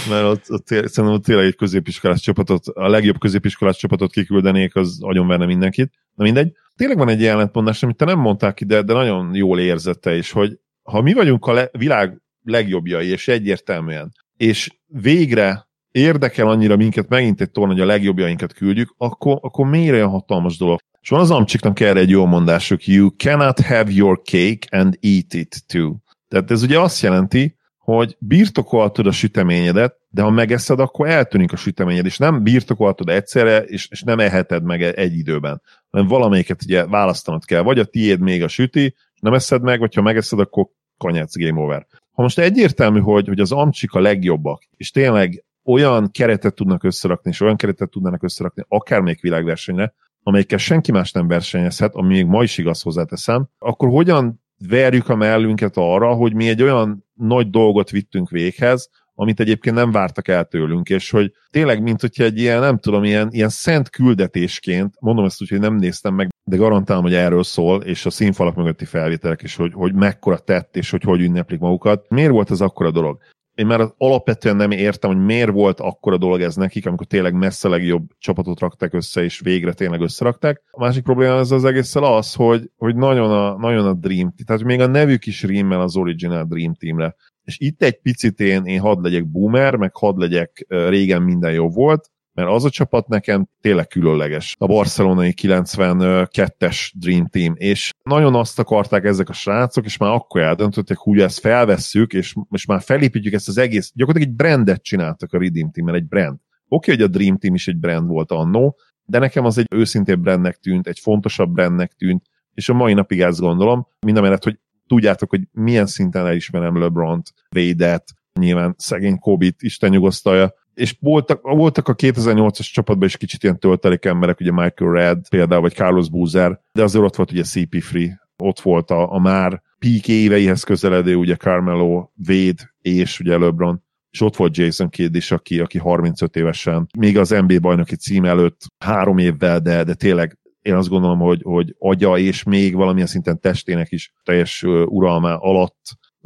[0.09, 4.97] mert ott, ott, szerintem ott tényleg egy középiskolás csapatot, a legjobb középiskolás csapatot kiküldenék, az
[5.01, 5.91] agyon verne mindenkit.
[6.15, 6.51] Na mindegy.
[6.75, 10.59] Tényleg van egy ellentmondás, amit te nem mondták ide, de nagyon jól érzette is, hogy
[10.83, 17.41] ha mi vagyunk a le, világ legjobbjai, és egyértelműen, és végre érdekel annyira minket megint
[17.41, 20.79] egy torna, hogy a legjobbjainkat küldjük, akkor, akkor miért olyan hatalmas dolog?
[21.01, 25.33] És van az amcsiknak erre egy jó mondásuk, you cannot have your cake and eat
[25.33, 25.95] it too.
[26.27, 27.55] Tehát ez ugye azt jelenti,
[27.91, 33.57] hogy birtokoltad a süteményedet, de ha megeszed, akkor eltűnik a süteményed, és nem birtokoltad egyszerre,
[33.57, 38.19] és, és nem eheted meg egy időben, hanem valamelyiket ugye választanod kell, vagy a tiéd
[38.19, 41.87] még a süti, nem eszed meg, vagy ha megeszed, akkor kanyec, game over.
[42.11, 47.29] Ha most egyértelmű, hogy, hogy az amcsik a legjobbak, és tényleg olyan keretet tudnak összerakni,
[47.29, 48.65] és olyan keretet tudnának összerakni,
[49.01, 54.41] még világversenyre, amelyikkel senki más nem versenyezhet, ami még ma is igaz hozzáteszem, akkor hogyan
[54.67, 58.89] verjük a mellünket arra, hogy mi egy olyan nagy dolgot vittünk véghez,
[59.19, 63.03] amit egyébként nem vártak el tőlünk, és hogy tényleg, mint hogyha egy ilyen, nem tudom,
[63.03, 67.43] ilyen, ilyen szent küldetésként, mondom ezt úgy, hogy nem néztem meg, de garantálom, hogy erről
[67.43, 71.59] szól, és a színfalak mögötti felvételek is, hogy, hogy mekkora tett, és hogy hogy ünneplik
[71.59, 72.09] magukat.
[72.09, 73.19] Miért volt ez akkora dolog?
[73.57, 77.67] Én már alapvetően nem értem, hogy miért volt akkora dolog ez nekik, amikor tényleg messze
[77.67, 80.63] legjobb csapatot rakták össze, és végre tényleg összerakták.
[80.71, 84.63] A másik probléma ez az egésszel az, hogy, hogy nagyon, a, nagyon a Dream tehát
[84.63, 87.15] még a nevük is rímmel az Original Dream Teamre.
[87.43, 91.73] És itt egy picit én, én hadd legyek boomer, meg hadd legyek régen minden jobb
[91.73, 94.55] volt, mert az a csapat nekem tényleg különleges.
[94.59, 100.41] A barcelonai 92-es Dream Team, és nagyon azt akarták ezek a srácok, és már akkor
[100.41, 105.33] eldöntöttek, hogy ezt felvesszük, és, és már felépítjük ezt az egész, gyakorlatilag egy brandet csináltak
[105.33, 106.37] a Redeem Team, egy brand.
[106.67, 110.19] Oké, hogy a Dream Team is egy brand volt annó, de nekem az egy őszintébb
[110.19, 114.43] brandnek tűnt, egy fontosabb brandnek tűnt, és a mai napig ezt gondolom, mind a mellett,
[114.43, 121.41] hogy tudjátok, hogy milyen szinten elismerem LeBron-t, Védet, nyilván szegény Kobe-t, Isten nyugosztalja, és voltak,
[121.41, 126.09] voltak a 2008-as csapatban is kicsit ilyen töltelék emberek, ugye Michael Red például, vagy Carlos
[126.09, 131.15] Boozer, de azért ott volt ugye CP3, ott volt a, a már peak éveihez közeledő
[131.15, 136.35] ugye Carmelo, Wade és ugye LeBron, és ott volt Jason Kidd is, aki, aki 35
[136.35, 141.19] évesen, még az NBA bajnoki cím előtt három évvel, de, de tényleg én azt gondolom,
[141.19, 145.77] hogy, hogy agya és még valamilyen szinten testének is teljes uralma alatt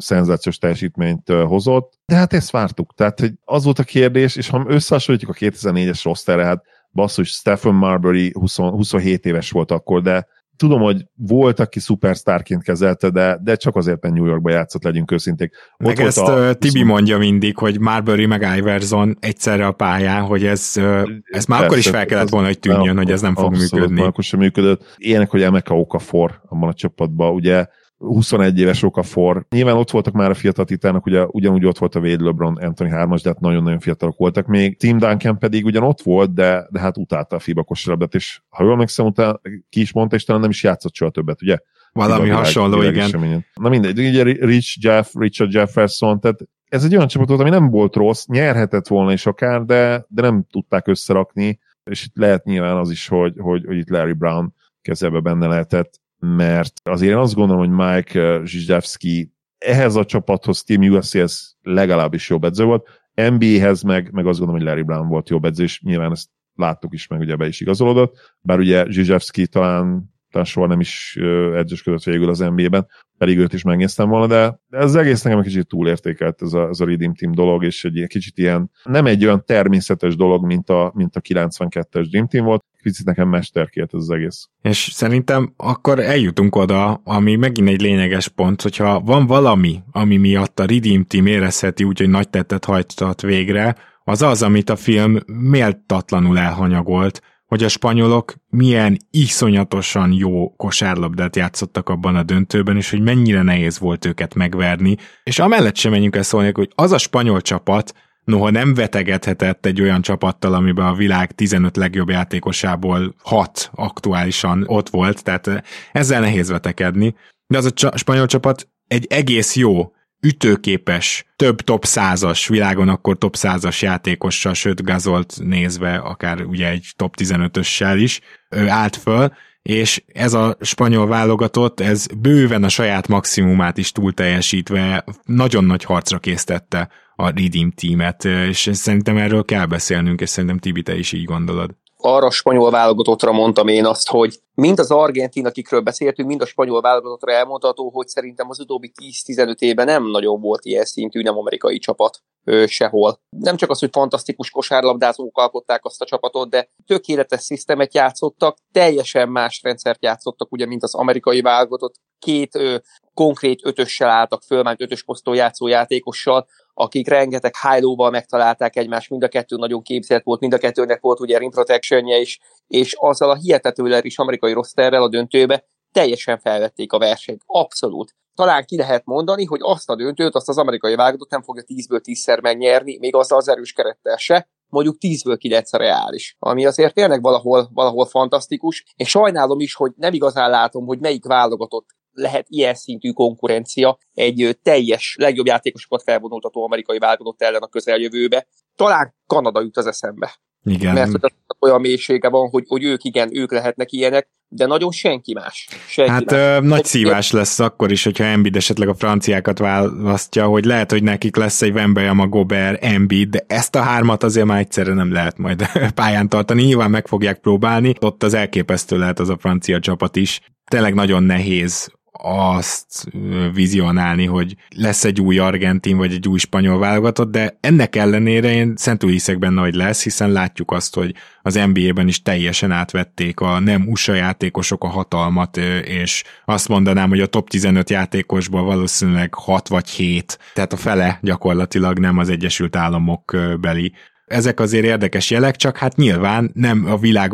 [0.01, 2.93] szenzációs teljesítményt hozott, de hát ezt vártuk.
[2.95, 7.73] Tehát hogy az volt a kérdés, és ha összehasonlítjuk a 2004-es rosterre, hát basszus, Stephen
[7.73, 10.27] Marbury 20, 27 éves volt akkor, de
[10.61, 15.11] tudom, hogy volt, aki szupersztárként kezelte, de, de csak azért, mert New Yorkba játszott, legyünk
[15.11, 15.55] őszinték.
[15.77, 20.45] Ott meg ezt a, Tibi mondja mindig, hogy Marbury meg Iverson egyszerre a pályán, hogy
[20.45, 23.55] ez, ez már Persze, akkor is fel kellett volna, hogy tűnjön, hogy ez nem fog
[23.57, 23.99] működni.
[23.99, 24.95] Már akkor sem működött.
[24.97, 27.65] Ilyenek, hogy Emeka Okafor abban a csapatban, ugye
[28.01, 29.45] 21 éves Okafor.
[29.49, 32.89] Nyilván ott voltak már a fiatal titánok, ugye ugyanúgy ott volt a Wade LeBron, Anthony
[32.89, 34.77] 3 de hát nagyon-nagyon fiatalok voltak még.
[34.77, 38.63] Tim Duncan pedig ugyan ott volt, de, de hát utálta a FIBA kosárlabdát, és ha
[38.63, 41.57] jól megszem, utána ki is mondta, és talán nem is játszott soha többet, ugye?
[41.91, 43.05] Valami világ, hasonló, világ igen.
[43.05, 43.45] Eseményen.
[43.53, 47.69] Na mindegy, ugye Rich Jeff, Richard Jefferson, tehát ez egy olyan csapat volt, ami nem
[47.69, 52.77] volt rossz, nyerhetett volna is akár, de, de nem tudták összerakni, és itt lehet nyilván
[52.77, 57.33] az is, hogy, hogy, hogy itt Larry Brown kezebe benne lehetett mert azért én azt
[57.33, 63.81] gondolom, hogy Mike eh, Zsizsdevski ehhez a csapathoz, Team USA-hez legalábbis jobb edző volt, NBA-hez
[63.81, 67.07] meg, meg azt gondolom, hogy Larry Brown volt jobb edző, és nyilván ezt láttuk is,
[67.07, 71.17] meg ugye be is igazolódott, bár ugye Zsizsevszki talán talán soha nem is
[71.55, 75.45] edzősködött végül az NBA-ben, pedig őt is megnéztem volna, de ez az egész nekem egy
[75.45, 79.25] kicsit túlértékelt ez a, ez a Redeem Team dolog, és egy kicsit ilyen, nem egy
[79.25, 84.01] olyan természetes dolog, mint a, mint a 92-es Dream Team volt, kicsit nekem mesterkért ez
[84.01, 84.49] az egész.
[84.61, 90.59] És szerintem akkor eljutunk oda, ami megint egy lényeges pont, hogyha van valami, ami miatt
[90.59, 95.17] a Redeem Team érezheti úgy, hogy nagy tettet hajtott végre, az az, amit a film
[95.25, 103.01] méltatlanul elhanyagolt, hogy a spanyolok milyen iszonyatosan jó kosárlabdát játszottak abban a döntőben, és hogy
[103.01, 104.97] mennyire nehéz volt őket megverni.
[105.23, 109.81] És amellett sem menjünk el szólni, hogy az a spanyol csapat, noha nem vetegethetett egy
[109.81, 116.49] olyan csapattal, amiben a világ 15 legjobb játékosából 6 aktuálisan ott volt, tehát ezzel nehéz
[116.49, 117.15] vetekedni.
[117.47, 123.35] De az a spanyol csapat egy egész jó ütőképes, több top százas világon akkor top
[123.35, 130.03] százas játékossal, sőt gazolt nézve, akár ugye egy top 15-össel is ő állt föl, és
[130.07, 136.19] ez a spanyol válogatott, ez bőven a saját maximumát is túl teljesítve nagyon nagy harcra
[136.19, 141.25] késztette a Redeem teamet, és szerintem erről kell beszélnünk, és szerintem Tibi, te is így
[141.25, 146.41] gondolod arra a spanyol válogatottra mondtam én azt, hogy mind az argentin, akikről beszéltünk, mind
[146.41, 148.91] a spanyol válogatottra elmondható, hogy szerintem az utóbbi
[149.27, 153.19] 10-15 évben nem nagyon volt ilyen szintű nem amerikai csapat ö, sehol.
[153.29, 159.29] Nem csak az, hogy fantasztikus kosárlabdázók alkották azt a csapatot, de tökéletes szisztemet játszottak, teljesen
[159.29, 161.95] más rendszert játszottak, ugye, mint az amerikai válogatott.
[162.19, 162.75] Két ö,
[163.13, 169.23] konkrét ötössel álltak föl, már ötös posztól játszó játékossal, akik rengeteg high megtalálták egymást, mind
[169.23, 173.29] a kettő nagyon képzelt volt, mind a kettőnek volt ugye rim protection is, és azzal
[173.29, 177.41] a hihetetően is amerikai rosterrel a döntőbe teljesen felvették a versenyt.
[177.45, 178.15] Abszolút.
[178.35, 182.01] Talán ki lehet mondani, hogy azt a döntőt, azt az amerikai válogatott nem fogja 10-ből
[182.03, 187.21] 10-szer megnyerni, még azzal az erős kerettel se, mondjuk 10-ből 9 reális, ami azért tényleg
[187.21, 192.73] valahol, valahol fantasztikus, és sajnálom is, hogy nem igazán látom, hogy melyik válogatott lehet ilyen
[192.73, 198.47] szintű konkurencia egy teljes, legjobb játékosokat felvonultató amerikai válogatott ellen a közeljövőbe.
[198.75, 200.39] Talán Kanada jut az eszembe.
[200.63, 200.93] Igen.
[200.93, 205.33] Mert hogy olyan mélysége van, hogy, hogy ők igen, ők lehetnek ilyenek, de nagyon senki
[205.33, 205.67] más.
[205.87, 206.39] Senki hát más.
[206.39, 211.03] Ö, nagy szívás lesz akkor is, hogyha Embiid esetleg a franciákat választja, hogy lehet, hogy
[211.03, 215.37] nekik lesz egy Wembanyama, Gobert, Embiid, de ezt a hármat azért már egyszerre nem lehet
[215.37, 215.63] majd
[215.95, 216.63] pályán tartani.
[216.63, 220.41] Nyilván meg fogják próbálni, ott az elképesztő lehet az a francia csapat is.
[220.71, 221.91] Tényleg nagyon nehéz
[222.23, 223.05] azt
[223.53, 228.73] vizionálni, hogy lesz egy új argentin vagy egy új spanyol válogatott, de ennek ellenére én
[228.75, 233.59] szentül hiszek benne, hogy lesz, hiszen látjuk azt, hogy az NBA-ben is teljesen átvették a
[233.59, 239.67] nem USA játékosok a hatalmat, és azt mondanám, hogy a top 15 játékosból valószínűleg 6
[239.67, 243.93] vagy 7, tehát a fele gyakorlatilag nem az Egyesült Államok beli
[244.31, 247.33] ezek azért érdekes jelek, csak hát nyilván nem a világ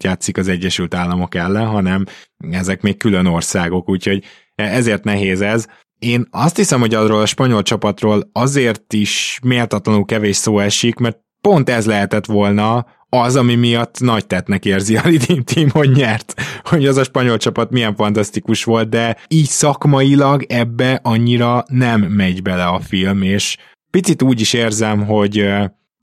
[0.00, 2.04] játszik az Egyesült Államok ellen, hanem
[2.50, 5.66] ezek még külön országok, úgyhogy ezért nehéz ez.
[5.98, 11.18] Én azt hiszem, hogy arról a spanyol csapatról azért is méltatlanul kevés szó esik, mert
[11.40, 16.34] pont ez lehetett volna az, ami miatt nagy tettnek érzi a Redeem Team, hogy nyert,
[16.62, 22.42] hogy az a spanyol csapat milyen fantasztikus volt, de így szakmailag ebbe annyira nem megy
[22.42, 23.56] bele a film, és
[23.90, 25.48] picit úgy is érzem, hogy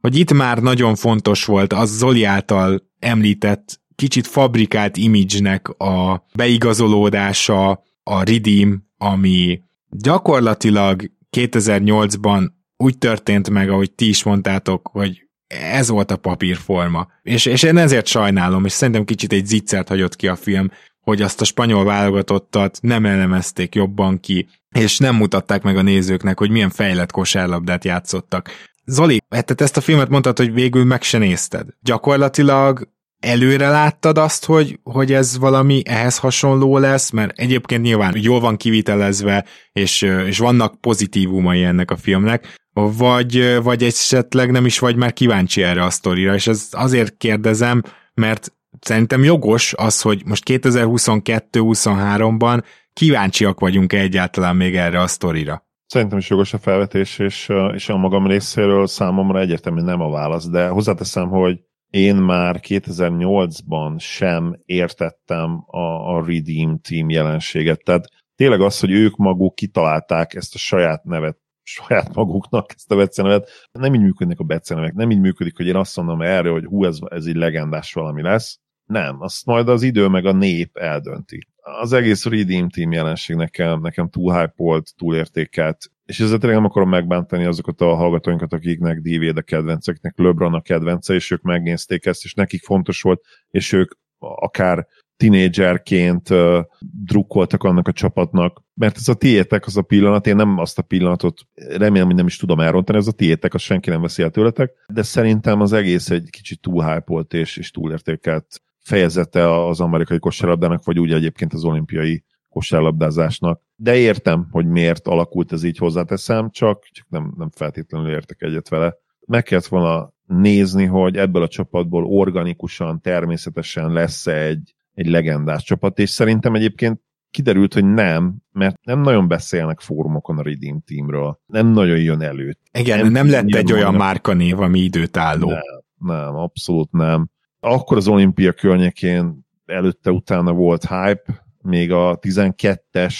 [0.05, 7.83] hogy itt már nagyon fontos volt az Zoli által említett kicsit fabrikált imidzsnek a beigazolódása,
[8.03, 16.11] a Redeem, ami gyakorlatilag 2008-ban úgy történt meg, ahogy ti is mondtátok, hogy ez volt
[16.11, 17.07] a papírforma.
[17.21, 21.21] És, és én ezért sajnálom, és szerintem kicsit egy zicsert hagyott ki a film, hogy
[21.21, 26.49] azt a spanyol válogatottat nem elemezték jobban ki, és nem mutatták meg a nézőknek, hogy
[26.49, 28.51] milyen fejlett kosárlabdát játszottak.
[28.85, 31.67] Zoli, hát ezt a filmet mondtad, hogy végül meg se nézted.
[31.81, 38.39] Gyakorlatilag előre láttad azt, hogy, hogy ez valami ehhez hasonló lesz, mert egyébként nyilván jól
[38.39, 44.95] van kivitelezve, és, és vannak pozitívumai ennek a filmnek, vagy, vagy esetleg nem is vagy
[44.95, 47.81] már kíváncsi erre a sztorira, és ez azért kérdezem,
[48.13, 55.64] mert szerintem jogos az, hogy most 2022-23-ban kíváncsiak vagyunk egyáltalán még erre a sztorira.
[55.87, 60.49] Szerintem is jogos a felvetés, és, és a magam részéről számomra egyértelműen nem a válasz,
[60.49, 67.83] de hozzáteszem, hogy én már 2008-ban sem értettem a, a Redeem Team jelenséget.
[67.83, 72.95] Tehát tényleg az, hogy ők maguk kitalálták ezt a saját nevet, saját maguknak ezt a
[72.95, 76.65] becenevet, nem így működnek a becenevek, nem így működik, hogy én azt mondom erre, hogy
[76.65, 78.59] hú, ez, ez egy legendás valami lesz.
[78.85, 83.81] Nem, azt majd az idő meg a nép eldönti az egész Redeem Team jelenség nekem,
[83.81, 85.91] nekem túl hype volt, túl értékelt.
[86.05, 90.53] és ezzel tényleg nem akarom megbántani azokat a hallgatóinkat, akiknek DVD a kedvence, akiknek LeBron
[90.53, 94.87] a kedvence, és ők megnézték ezt, és nekik fontos volt, és ők akár
[95.17, 96.59] tinédzserként uh,
[97.03, 100.81] drukkoltak annak a csapatnak, mert ez a tiétek az a pillanat, én nem azt a
[100.81, 104.29] pillanatot remélem, hogy nem is tudom elrontani, ez a tiétek, azt senki nem veszi el
[104.29, 110.19] tőletek, de szerintem az egész egy kicsit túl hype és, és túlértékelt fejezete az amerikai
[110.19, 113.61] kosárlabdának, vagy úgy egyébként az olimpiai kosárlabdázásnak.
[113.75, 118.69] De értem, hogy miért alakult ez így hozzáteszem, csak, csak nem, nem feltétlenül értek egyet
[118.69, 118.95] vele.
[119.27, 125.99] Meg kellett volna nézni, hogy ebből a csapatból organikusan, természetesen lesz egy, egy legendás csapat,
[125.99, 131.39] és szerintem egyébként kiderült, hogy nem, mert nem nagyon beszélnek fórumokon a Redeem Teamről.
[131.45, 132.57] Nem nagyon jön elő.
[132.71, 135.49] Igen, nem, nem lett egy olyan márkanév, ami időtálló.
[135.49, 135.61] Nem,
[135.97, 137.29] nem, abszolút nem.
[137.67, 143.15] Akkor az olimpia környékén előtte-utána volt hype, még a 12-es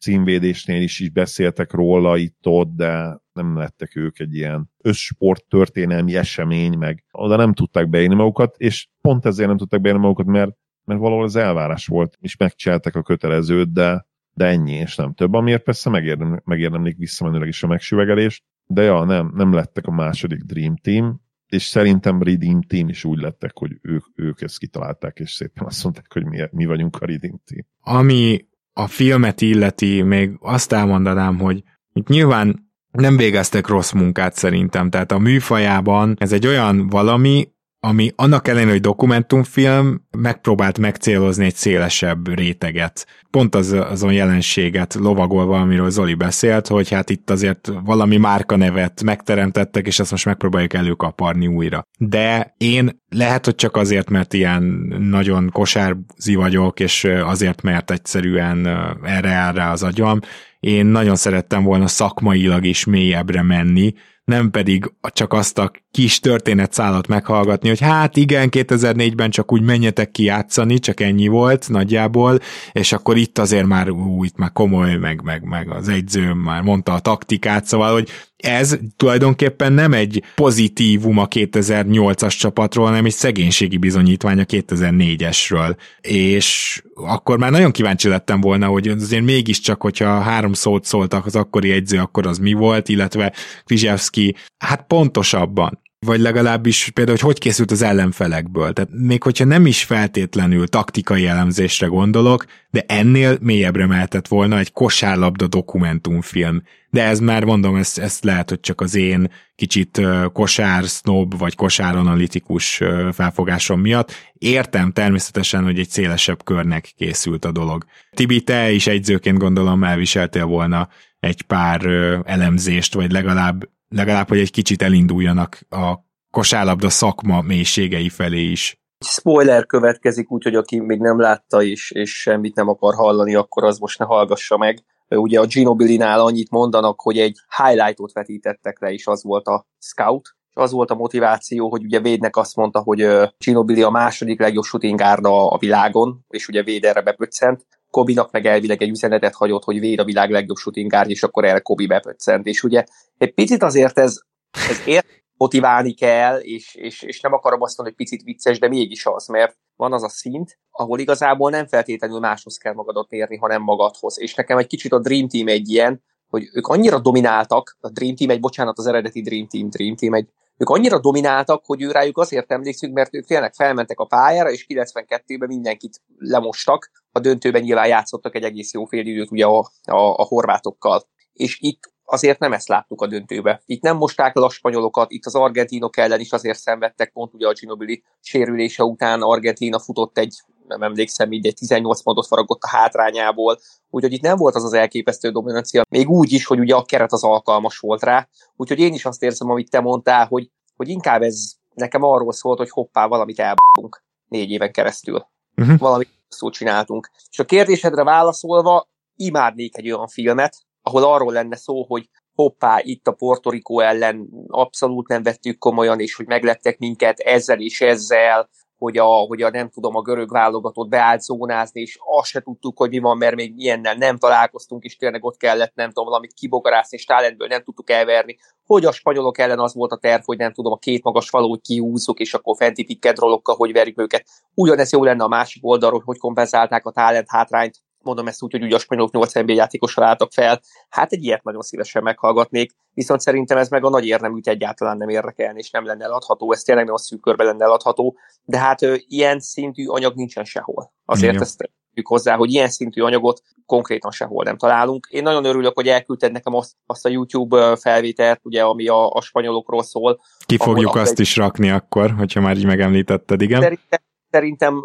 [0.00, 6.78] címvédésnél is, is beszéltek róla itt-ott, de nem lettek ők egy ilyen összsport történelmi esemény,
[6.78, 10.50] meg oda nem tudták beírni magukat, és pont ezért nem tudták beírni magukat, mert,
[10.84, 15.34] mert valahol az elvárás volt, és megcsináltak a kötelezőt, de, de ennyi, és nem több,
[15.34, 20.42] amiért persze megérdem, megérdemlik visszamenőleg is a megsüvegelést, de ja, nem, nem lettek a második
[20.42, 25.30] Dream Team, és szerintem Redeem Team is úgy lettek, hogy ők, ők ezt kitalálták, és
[25.30, 27.66] szépen azt mondták, hogy mi, mi vagyunk a Redeem Team.
[27.80, 34.90] Ami a filmet illeti, még azt elmondanám, hogy itt nyilván nem végeztek rossz munkát szerintem,
[34.90, 41.54] tehát a műfajában ez egy olyan valami, ami annak ellenére, hogy dokumentumfilm, megpróbált megcélozni egy
[41.54, 43.06] szélesebb réteget.
[43.30, 49.86] Pont az, azon jelenséget lovagolva, amiről Zoli beszélt, hogy hát itt azért valami márkanevet megteremtettek,
[49.86, 51.82] és ezt most megpróbáljuk előkaparni újra.
[51.98, 54.62] De én lehet, hogy csak azért, mert ilyen
[55.00, 58.66] nagyon kosárzi vagyok, és azért, mert egyszerűen
[59.02, 60.20] erre áll rá az agyam,
[60.60, 63.94] én nagyon szerettem volna szakmailag is mélyebbre menni,
[64.28, 70.10] nem pedig csak azt a kis történetszálat meghallgatni, hogy hát igen, 2004-ben csak úgy menjetek
[70.10, 72.38] ki játszani, csak ennyi volt nagyjából,
[72.72, 76.62] és akkor itt azért már, ú, itt már komoly, meg, meg, meg az egyző már
[76.62, 78.08] mondta a taktikát, szóval, hogy
[78.38, 85.76] ez tulajdonképpen nem egy pozitívum a 2008-as csapatról, hanem egy szegénységi bizonyítvány a 2004-esről.
[86.00, 91.36] És akkor már nagyon kíváncsi lettem volna, hogy azért mégiscsak, hogyha három szót szóltak az
[91.36, 93.32] akkori egyző, akkor az mi volt, illetve
[93.64, 98.72] Krizsevski, hát pontosabban vagy legalábbis például, hogy hogy készült az ellenfelekből.
[98.72, 104.72] Tehát még hogyha nem is feltétlenül taktikai elemzésre gondolok, de ennél mélyebbre mehetett volna egy
[104.72, 106.62] kosárlabda dokumentumfilm.
[106.90, 110.00] De ez már mondom, ez, ez lehet, hogy csak az én kicsit
[110.32, 112.82] kosár snob vagy kosár analitikus
[113.12, 114.12] felfogásom miatt.
[114.32, 117.84] Értem természetesen, hogy egy szélesebb körnek készült a dolog.
[118.10, 120.88] Tibi, te is egyzőként gondolom elviseltél volna
[121.20, 121.84] egy pár
[122.24, 125.94] elemzést, vagy legalább legalább, hogy egy kicsit elinduljanak a
[126.30, 128.76] kosárlabda szakma mélységei felé is.
[129.04, 133.78] Spoiler következik, úgyhogy aki még nem látta is, és semmit nem akar hallani, akkor az
[133.78, 134.84] most ne hallgassa meg.
[135.08, 140.36] Ugye a Ginobili-nál annyit mondanak, hogy egy highlightot vetítettek le, és az volt a scout,
[140.50, 143.06] és az volt a motiváció, hogy ugye Védnek azt mondta, hogy
[143.38, 147.66] Ginobili a második legjobb shooting a világon, és ugye Véd erre bepöccent,
[147.98, 151.44] Kobinak meg elvileg egy üzenetet hagyott, hogy véd a világ legjobb shooting guard, és akkor
[151.44, 152.46] erre Kobi bepöccent.
[152.46, 152.84] És ugye
[153.16, 154.20] egy picit azért ez,
[154.68, 158.68] ez ért motiválni kell, és, és, és nem akarom azt mondani, hogy picit vicces, de
[158.68, 163.36] mégis az, mert van az a szint, ahol igazából nem feltétlenül máshoz kell magadat érni,
[163.36, 164.20] hanem magadhoz.
[164.20, 168.16] És nekem egy kicsit a Dream Team egy ilyen, hogy ők annyira domináltak, a Dream
[168.16, 170.28] Team egy, bocsánat, az eredeti Dream Team, Dream Team egy,
[170.58, 174.66] ők annyira domináltak, hogy ő rájuk azért emlékszünk, mert ők tényleg felmentek a pályára, és
[174.68, 176.90] 92-ben mindenkit lemostak.
[177.12, 181.02] A döntőben nyilván játszottak egy egész jó fél időt ugye a, a, a horvátokkal.
[181.32, 183.62] És itt azért nem ezt láttuk a döntőbe.
[183.66, 187.46] Itt nem mosták le a spanyolokat, itt az argentinok ellen is azért szenvedtek, pont ugye
[187.46, 192.68] a Ginobili sérülése után Argentina futott egy, nem emlékszem, így egy 18 pontot faragott a
[192.68, 193.58] hátrányából,
[193.90, 197.12] úgyhogy itt nem volt az az elképesztő dominancia, még úgy is, hogy ugye a keret
[197.12, 201.22] az alkalmas volt rá, úgyhogy én is azt érzem, amit te mondtál, hogy, hogy inkább
[201.22, 205.26] ez nekem arról szólt, hogy hoppá, valamit elbukunk négy éven keresztül.
[205.56, 205.78] Uh-huh.
[205.78, 207.10] Valamit szót csináltunk.
[207.30, 213.06] És a kérdésedre válaszolva, imádnék egy olyan filmet, ahol arról lenne szó, hogy hoppá, itt
[213.06, 218.48] a Puerto Rico ellen abszolút nem vettük komolyan, és hogy meglettek minket ezzel és ezzel,
[218.78, 222.78] hogy a, hogy a nem tudom, a görög válogatott beállt zónázni, és azt se tudtuk,
[222.78, 226.32] hogy mi van, mert még ilyennel nem találkoztunk, és tényleg ott kellett, nem tudom, valamit
[226.32, 228.38] kibogarászni, és talentből nem tudtuk elverni.
[228.66, 231.60] Hogy a spanyolok ellen az volt a terv, hogy nem tudom, a két magas falót
[231.60, 234.24] kiúzzuk, és akkor fenti pikkedrolokkal, hogy verjük őket.
[234.54, 237.76] Ugyanez jó lenne a másik oldalról, hogy kompenzálták a talent hátrányt,
[238.08, 241.42] mondom ezt úgy, hogy ugye a spanyolok 8 NBA játékosra álltak fel, hát egy ilyet
[241.44, 245.84] nagyon szívesen meghallgatnék, viszont szerintem ez meg a nagy érneműt egyáltalán nem érdekelni, és nem
[245.84, 250.14] lenne eladható, ez tényleg a szűk körbe lenne eladható, de hát ö, ilyen szintű anyag
[250.14, 250.92] nincsen sehol.
[251.04, 251.42] Azért Igen.
[251.42, 251.70] ezt
[252.02, 255.06] hozzá, hogy ilyen szintű anyagot konkrétan sehol nem találunk.
[255.10, 259.20] Én nagyon örülök, hogy elküldted nekem azt, azt a YouTube felvételt, ugye, ami a, a
[259.20, 260.20] spanyolokról szól.
[260.46, 261.20] Ki fogjuk azt egy...
[261.20, 263.60] is rakni akkor, hogyha már így megemlítetted, igen?
[263.60, 264.00] Szerintem,
[264.30, 264.84] szerintem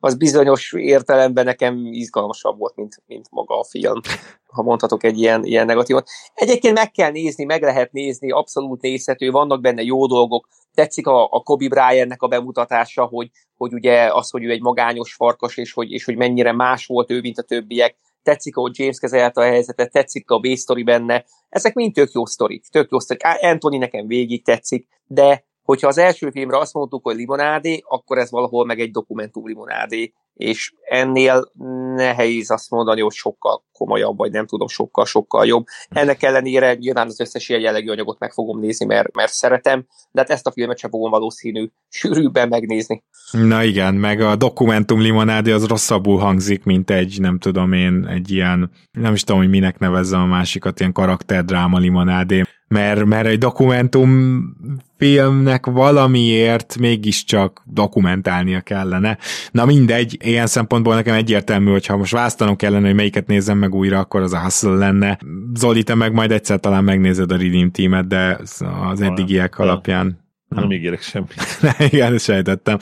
[0.00, 4.00] az bizonyos értelemben nekem izgalmasabb volt, mint, mint maga a film,
[4.46, 6.08] ha mondhatok egy ilyen, ilyen negatívot.
[6.34, 11.24] Egyébként meg kell nézni, meg lehet nézni, abszolút nézhető, vannak benne jó dolgok, tetszik a,
[11.24, 15.72] a Kobe Bryantnek a bemutatása, hogy, hogy ugye az, hogy ő egy magányos farkas, és
[15.72, 19.44] hogy, és hogy mennyire más volt ő, mint a többiek, tetszik, ahogy James kezelte a
[19.44, 23.22] helyzetet, tetszik a B-sztori benne, ezek mind tök jó sztorik, tök jó sztorik.
[23.40, 28.30] Anthony nekem végig tetszik, de hogyha az első filmre azt mondtuk, hogy limonádé, akkor ez
[28.30, 31.52] valahol meg egy dokumentum limonádé, és ennél
[31.94, 35.64] nehéz azt mondani, hogy sokkal komolyabb, vagy nem tudom, sokkal-sokkal jobb.
[35.88, 40.20] Ennek ellenére nyilván az összes ilyen jellegű anyagot meg fogom nézni, mert, mert szeretem, de
[40.20, 43.04] hát ezt a filmet sem fogom valószínű sűrűbben megnézni.
[43.32, 48.30] Na igen, meg a dokumentum limonádé az rosszabbul hangzik, mint egy, nem tudom én, egy
[48.30, 53.38] ilyen, nem is tudom, hogy minek nevezzem a másikat, ilyen karakterdráma limonádé mert, mert egy
[53.38, 54.42] dokumentum
[54.98, 59.18] filmnek valamiért mégiscsak dokumentálnia kellene.
[59.50, 63.74] Na mindegy, ilyen szempontból nekem egyértelmű, hogy ha most választanom kellene, hogy melyiket nézem meg
[63.74, 65.18] újra, akkor az a Hustle lenne.
[65.54, 68.38] Zoli, te meg majd egyszer talán megnézed a Redeem Teamet, de
[68.90, 70.22] az eddigiek alapján...
[70.48, 71.34] Nem, nem ígérek semmit.
[71.92, 72.78] Igen, sejtettem.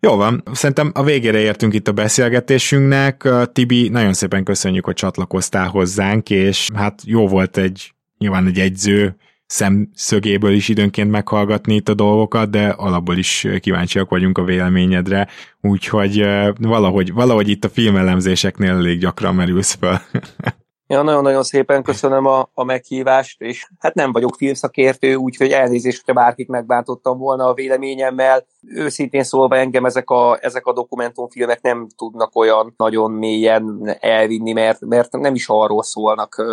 [0.00, 3.28] Jó van, szerintem a végére értünk itt a beszélgetésünknek.
[3.52, 9.16] Tibi, nagyon szépen köszönjük, hogy csatlakoztál hozzánk, és hát jó volt egy nyilván egy egyző
[9.46, 15.28] szemszögéből is időnként meghallgatni itt a dolgokat, de alapból is kíváncsiak vagyunk a véleményedre,
[15.60, 16.26] úgyhogy
[16.58, 20.02] valahogy, valahogy itt a filmelemzéseknél elég gyakran merülsz fel.
[20.86, 26.20] Ja, nagyon-nagyon szépen köszönöm a, a meghívást, és hát nem vagyok filmszakértő, úgyhogy elnézést, hogyha
[26.20, 28.46] bárkit megbántottam volna a véleményemmel.
[28.62, 34.80] Őszintén szólva engem ezek a, ezek a dokumentumfilmek nem tudnak olyan nagyon mélyen elvinni, mert,
[34.80, 36.44] mert nem is arról szólnak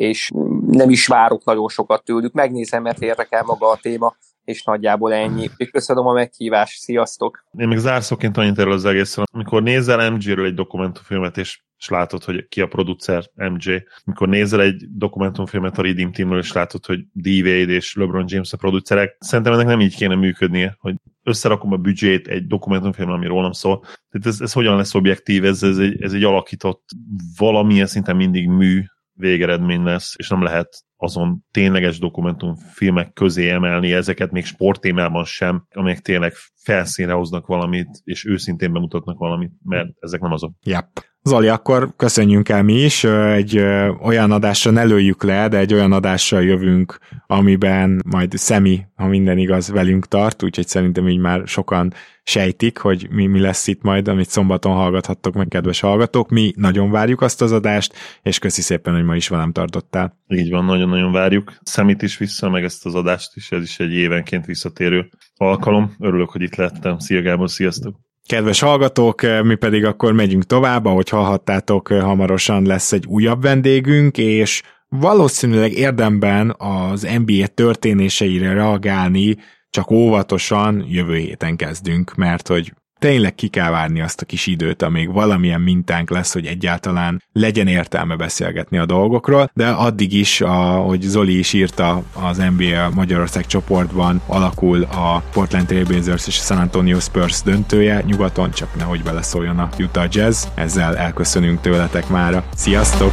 [0.00, 0.30] és
[0.66, 2.32] nem is várok nagyon sokat tőlük.
[2.32, 5.50] Megnézem, mert érdekel maga a téma, és nagyjából ennyi.
[5.70, 7.44] Köszönöm a meghívást, sziasztok!
[7.58, 9.24] Én még zárszóként annyit erről az egészről.
[9.32, 13.82] Amikor nézel MG-ről egy dokumentumfilmet, és és látod, hogy ki a producer, MJ.
[14.04, 17.26] Mikor nézel egy dokumentumfilmet a Redeem Teamről, és látod, hogy D.
[17.26, 22.28] És LeBron James a producerek, szerintem ennek nem így kéne működnie, hogy összerakom a büdzsét
[22.28, 23.80] egy dokumentumfilm, ami rólam szól.
[23.80, 26.88] Tehát ez, ez hogyan lesz objektív, ez, ez, egy, ez egy alakított,
[27.36, 28.82] valamilyen szinten mindig mű,
[29.20, 36.00] végeredmény lesz, és nem lehet azon tényleges dokumentumfilmek közé emelni ezeket, még sporttémában sem, amelyek
[36.00, 40.52] tényleg felszínre hoznak valamit, és őszintén bemutatnak valamit, mert ezek nem azok.
[40.62, 41.09] Yep.
[41.22, 43.58] Zoli, akkor köszönjünk el mi is, egy
[44.02, 49.38] olyan adásra ne lőjük le, de egy olyan adással jövünk, amiben majd Szemi, ha minden
[49.38, 51.92] igaz, velünk tart, úgyhogy szerintem így már sokan
[52.22, 56.30] sejtik, hogy mi, mi lesz itt majd, amit szombaton hallgathattok meg, kedves hallgatók.
[56.30, 60.18] Mi nagyon várjuk azt az adást, és köszi szépen, hogy ma is velem tartottál.
[60.28, 61.52] Így van, nagyon-nagyon várjuk.
[61.62, 65.94] Szemit is vissza, meg ezt az adást is, ez is egy évenként visszatérő alkalom.
[65.98, 66.98] Örülök, hogy itt lettem.
[66.98, 68.09] Szia Gábor, sziasztok!
[68.26, 74.62] Kedves hallgatók, mi pedig akkor megyünk tovább, ahogy hallhattátok, hamarosan lesz egy újabb vendégünk, és
[74.88, 79.36] valószínűleg érdemben az NBA történéseire reagálni
[79.70, 84.82] csak óvatosan jövő héten kezdünk, mert hogy tényleg ki kell várni azt a kis időt,
[84.82, 91.00] amíg valamilyen mintánk lesz, hogy egyáltalán legyen értelme beszélgetni a dolgokról, de addig is, ahogy
[91.00, 97.00] Zoli is írta, az NBA Magyarország csoportban alakul a Portland Trailblazers és a San Antonio
[97.00, 100.44] Spurs döntője, nyugaton csak nehogy beleszóljon a Utah Jazz.
[100.54, 102.44] Ezzel elköszönünk tőletek mára.
[102.54, 103.12] Sziasztok!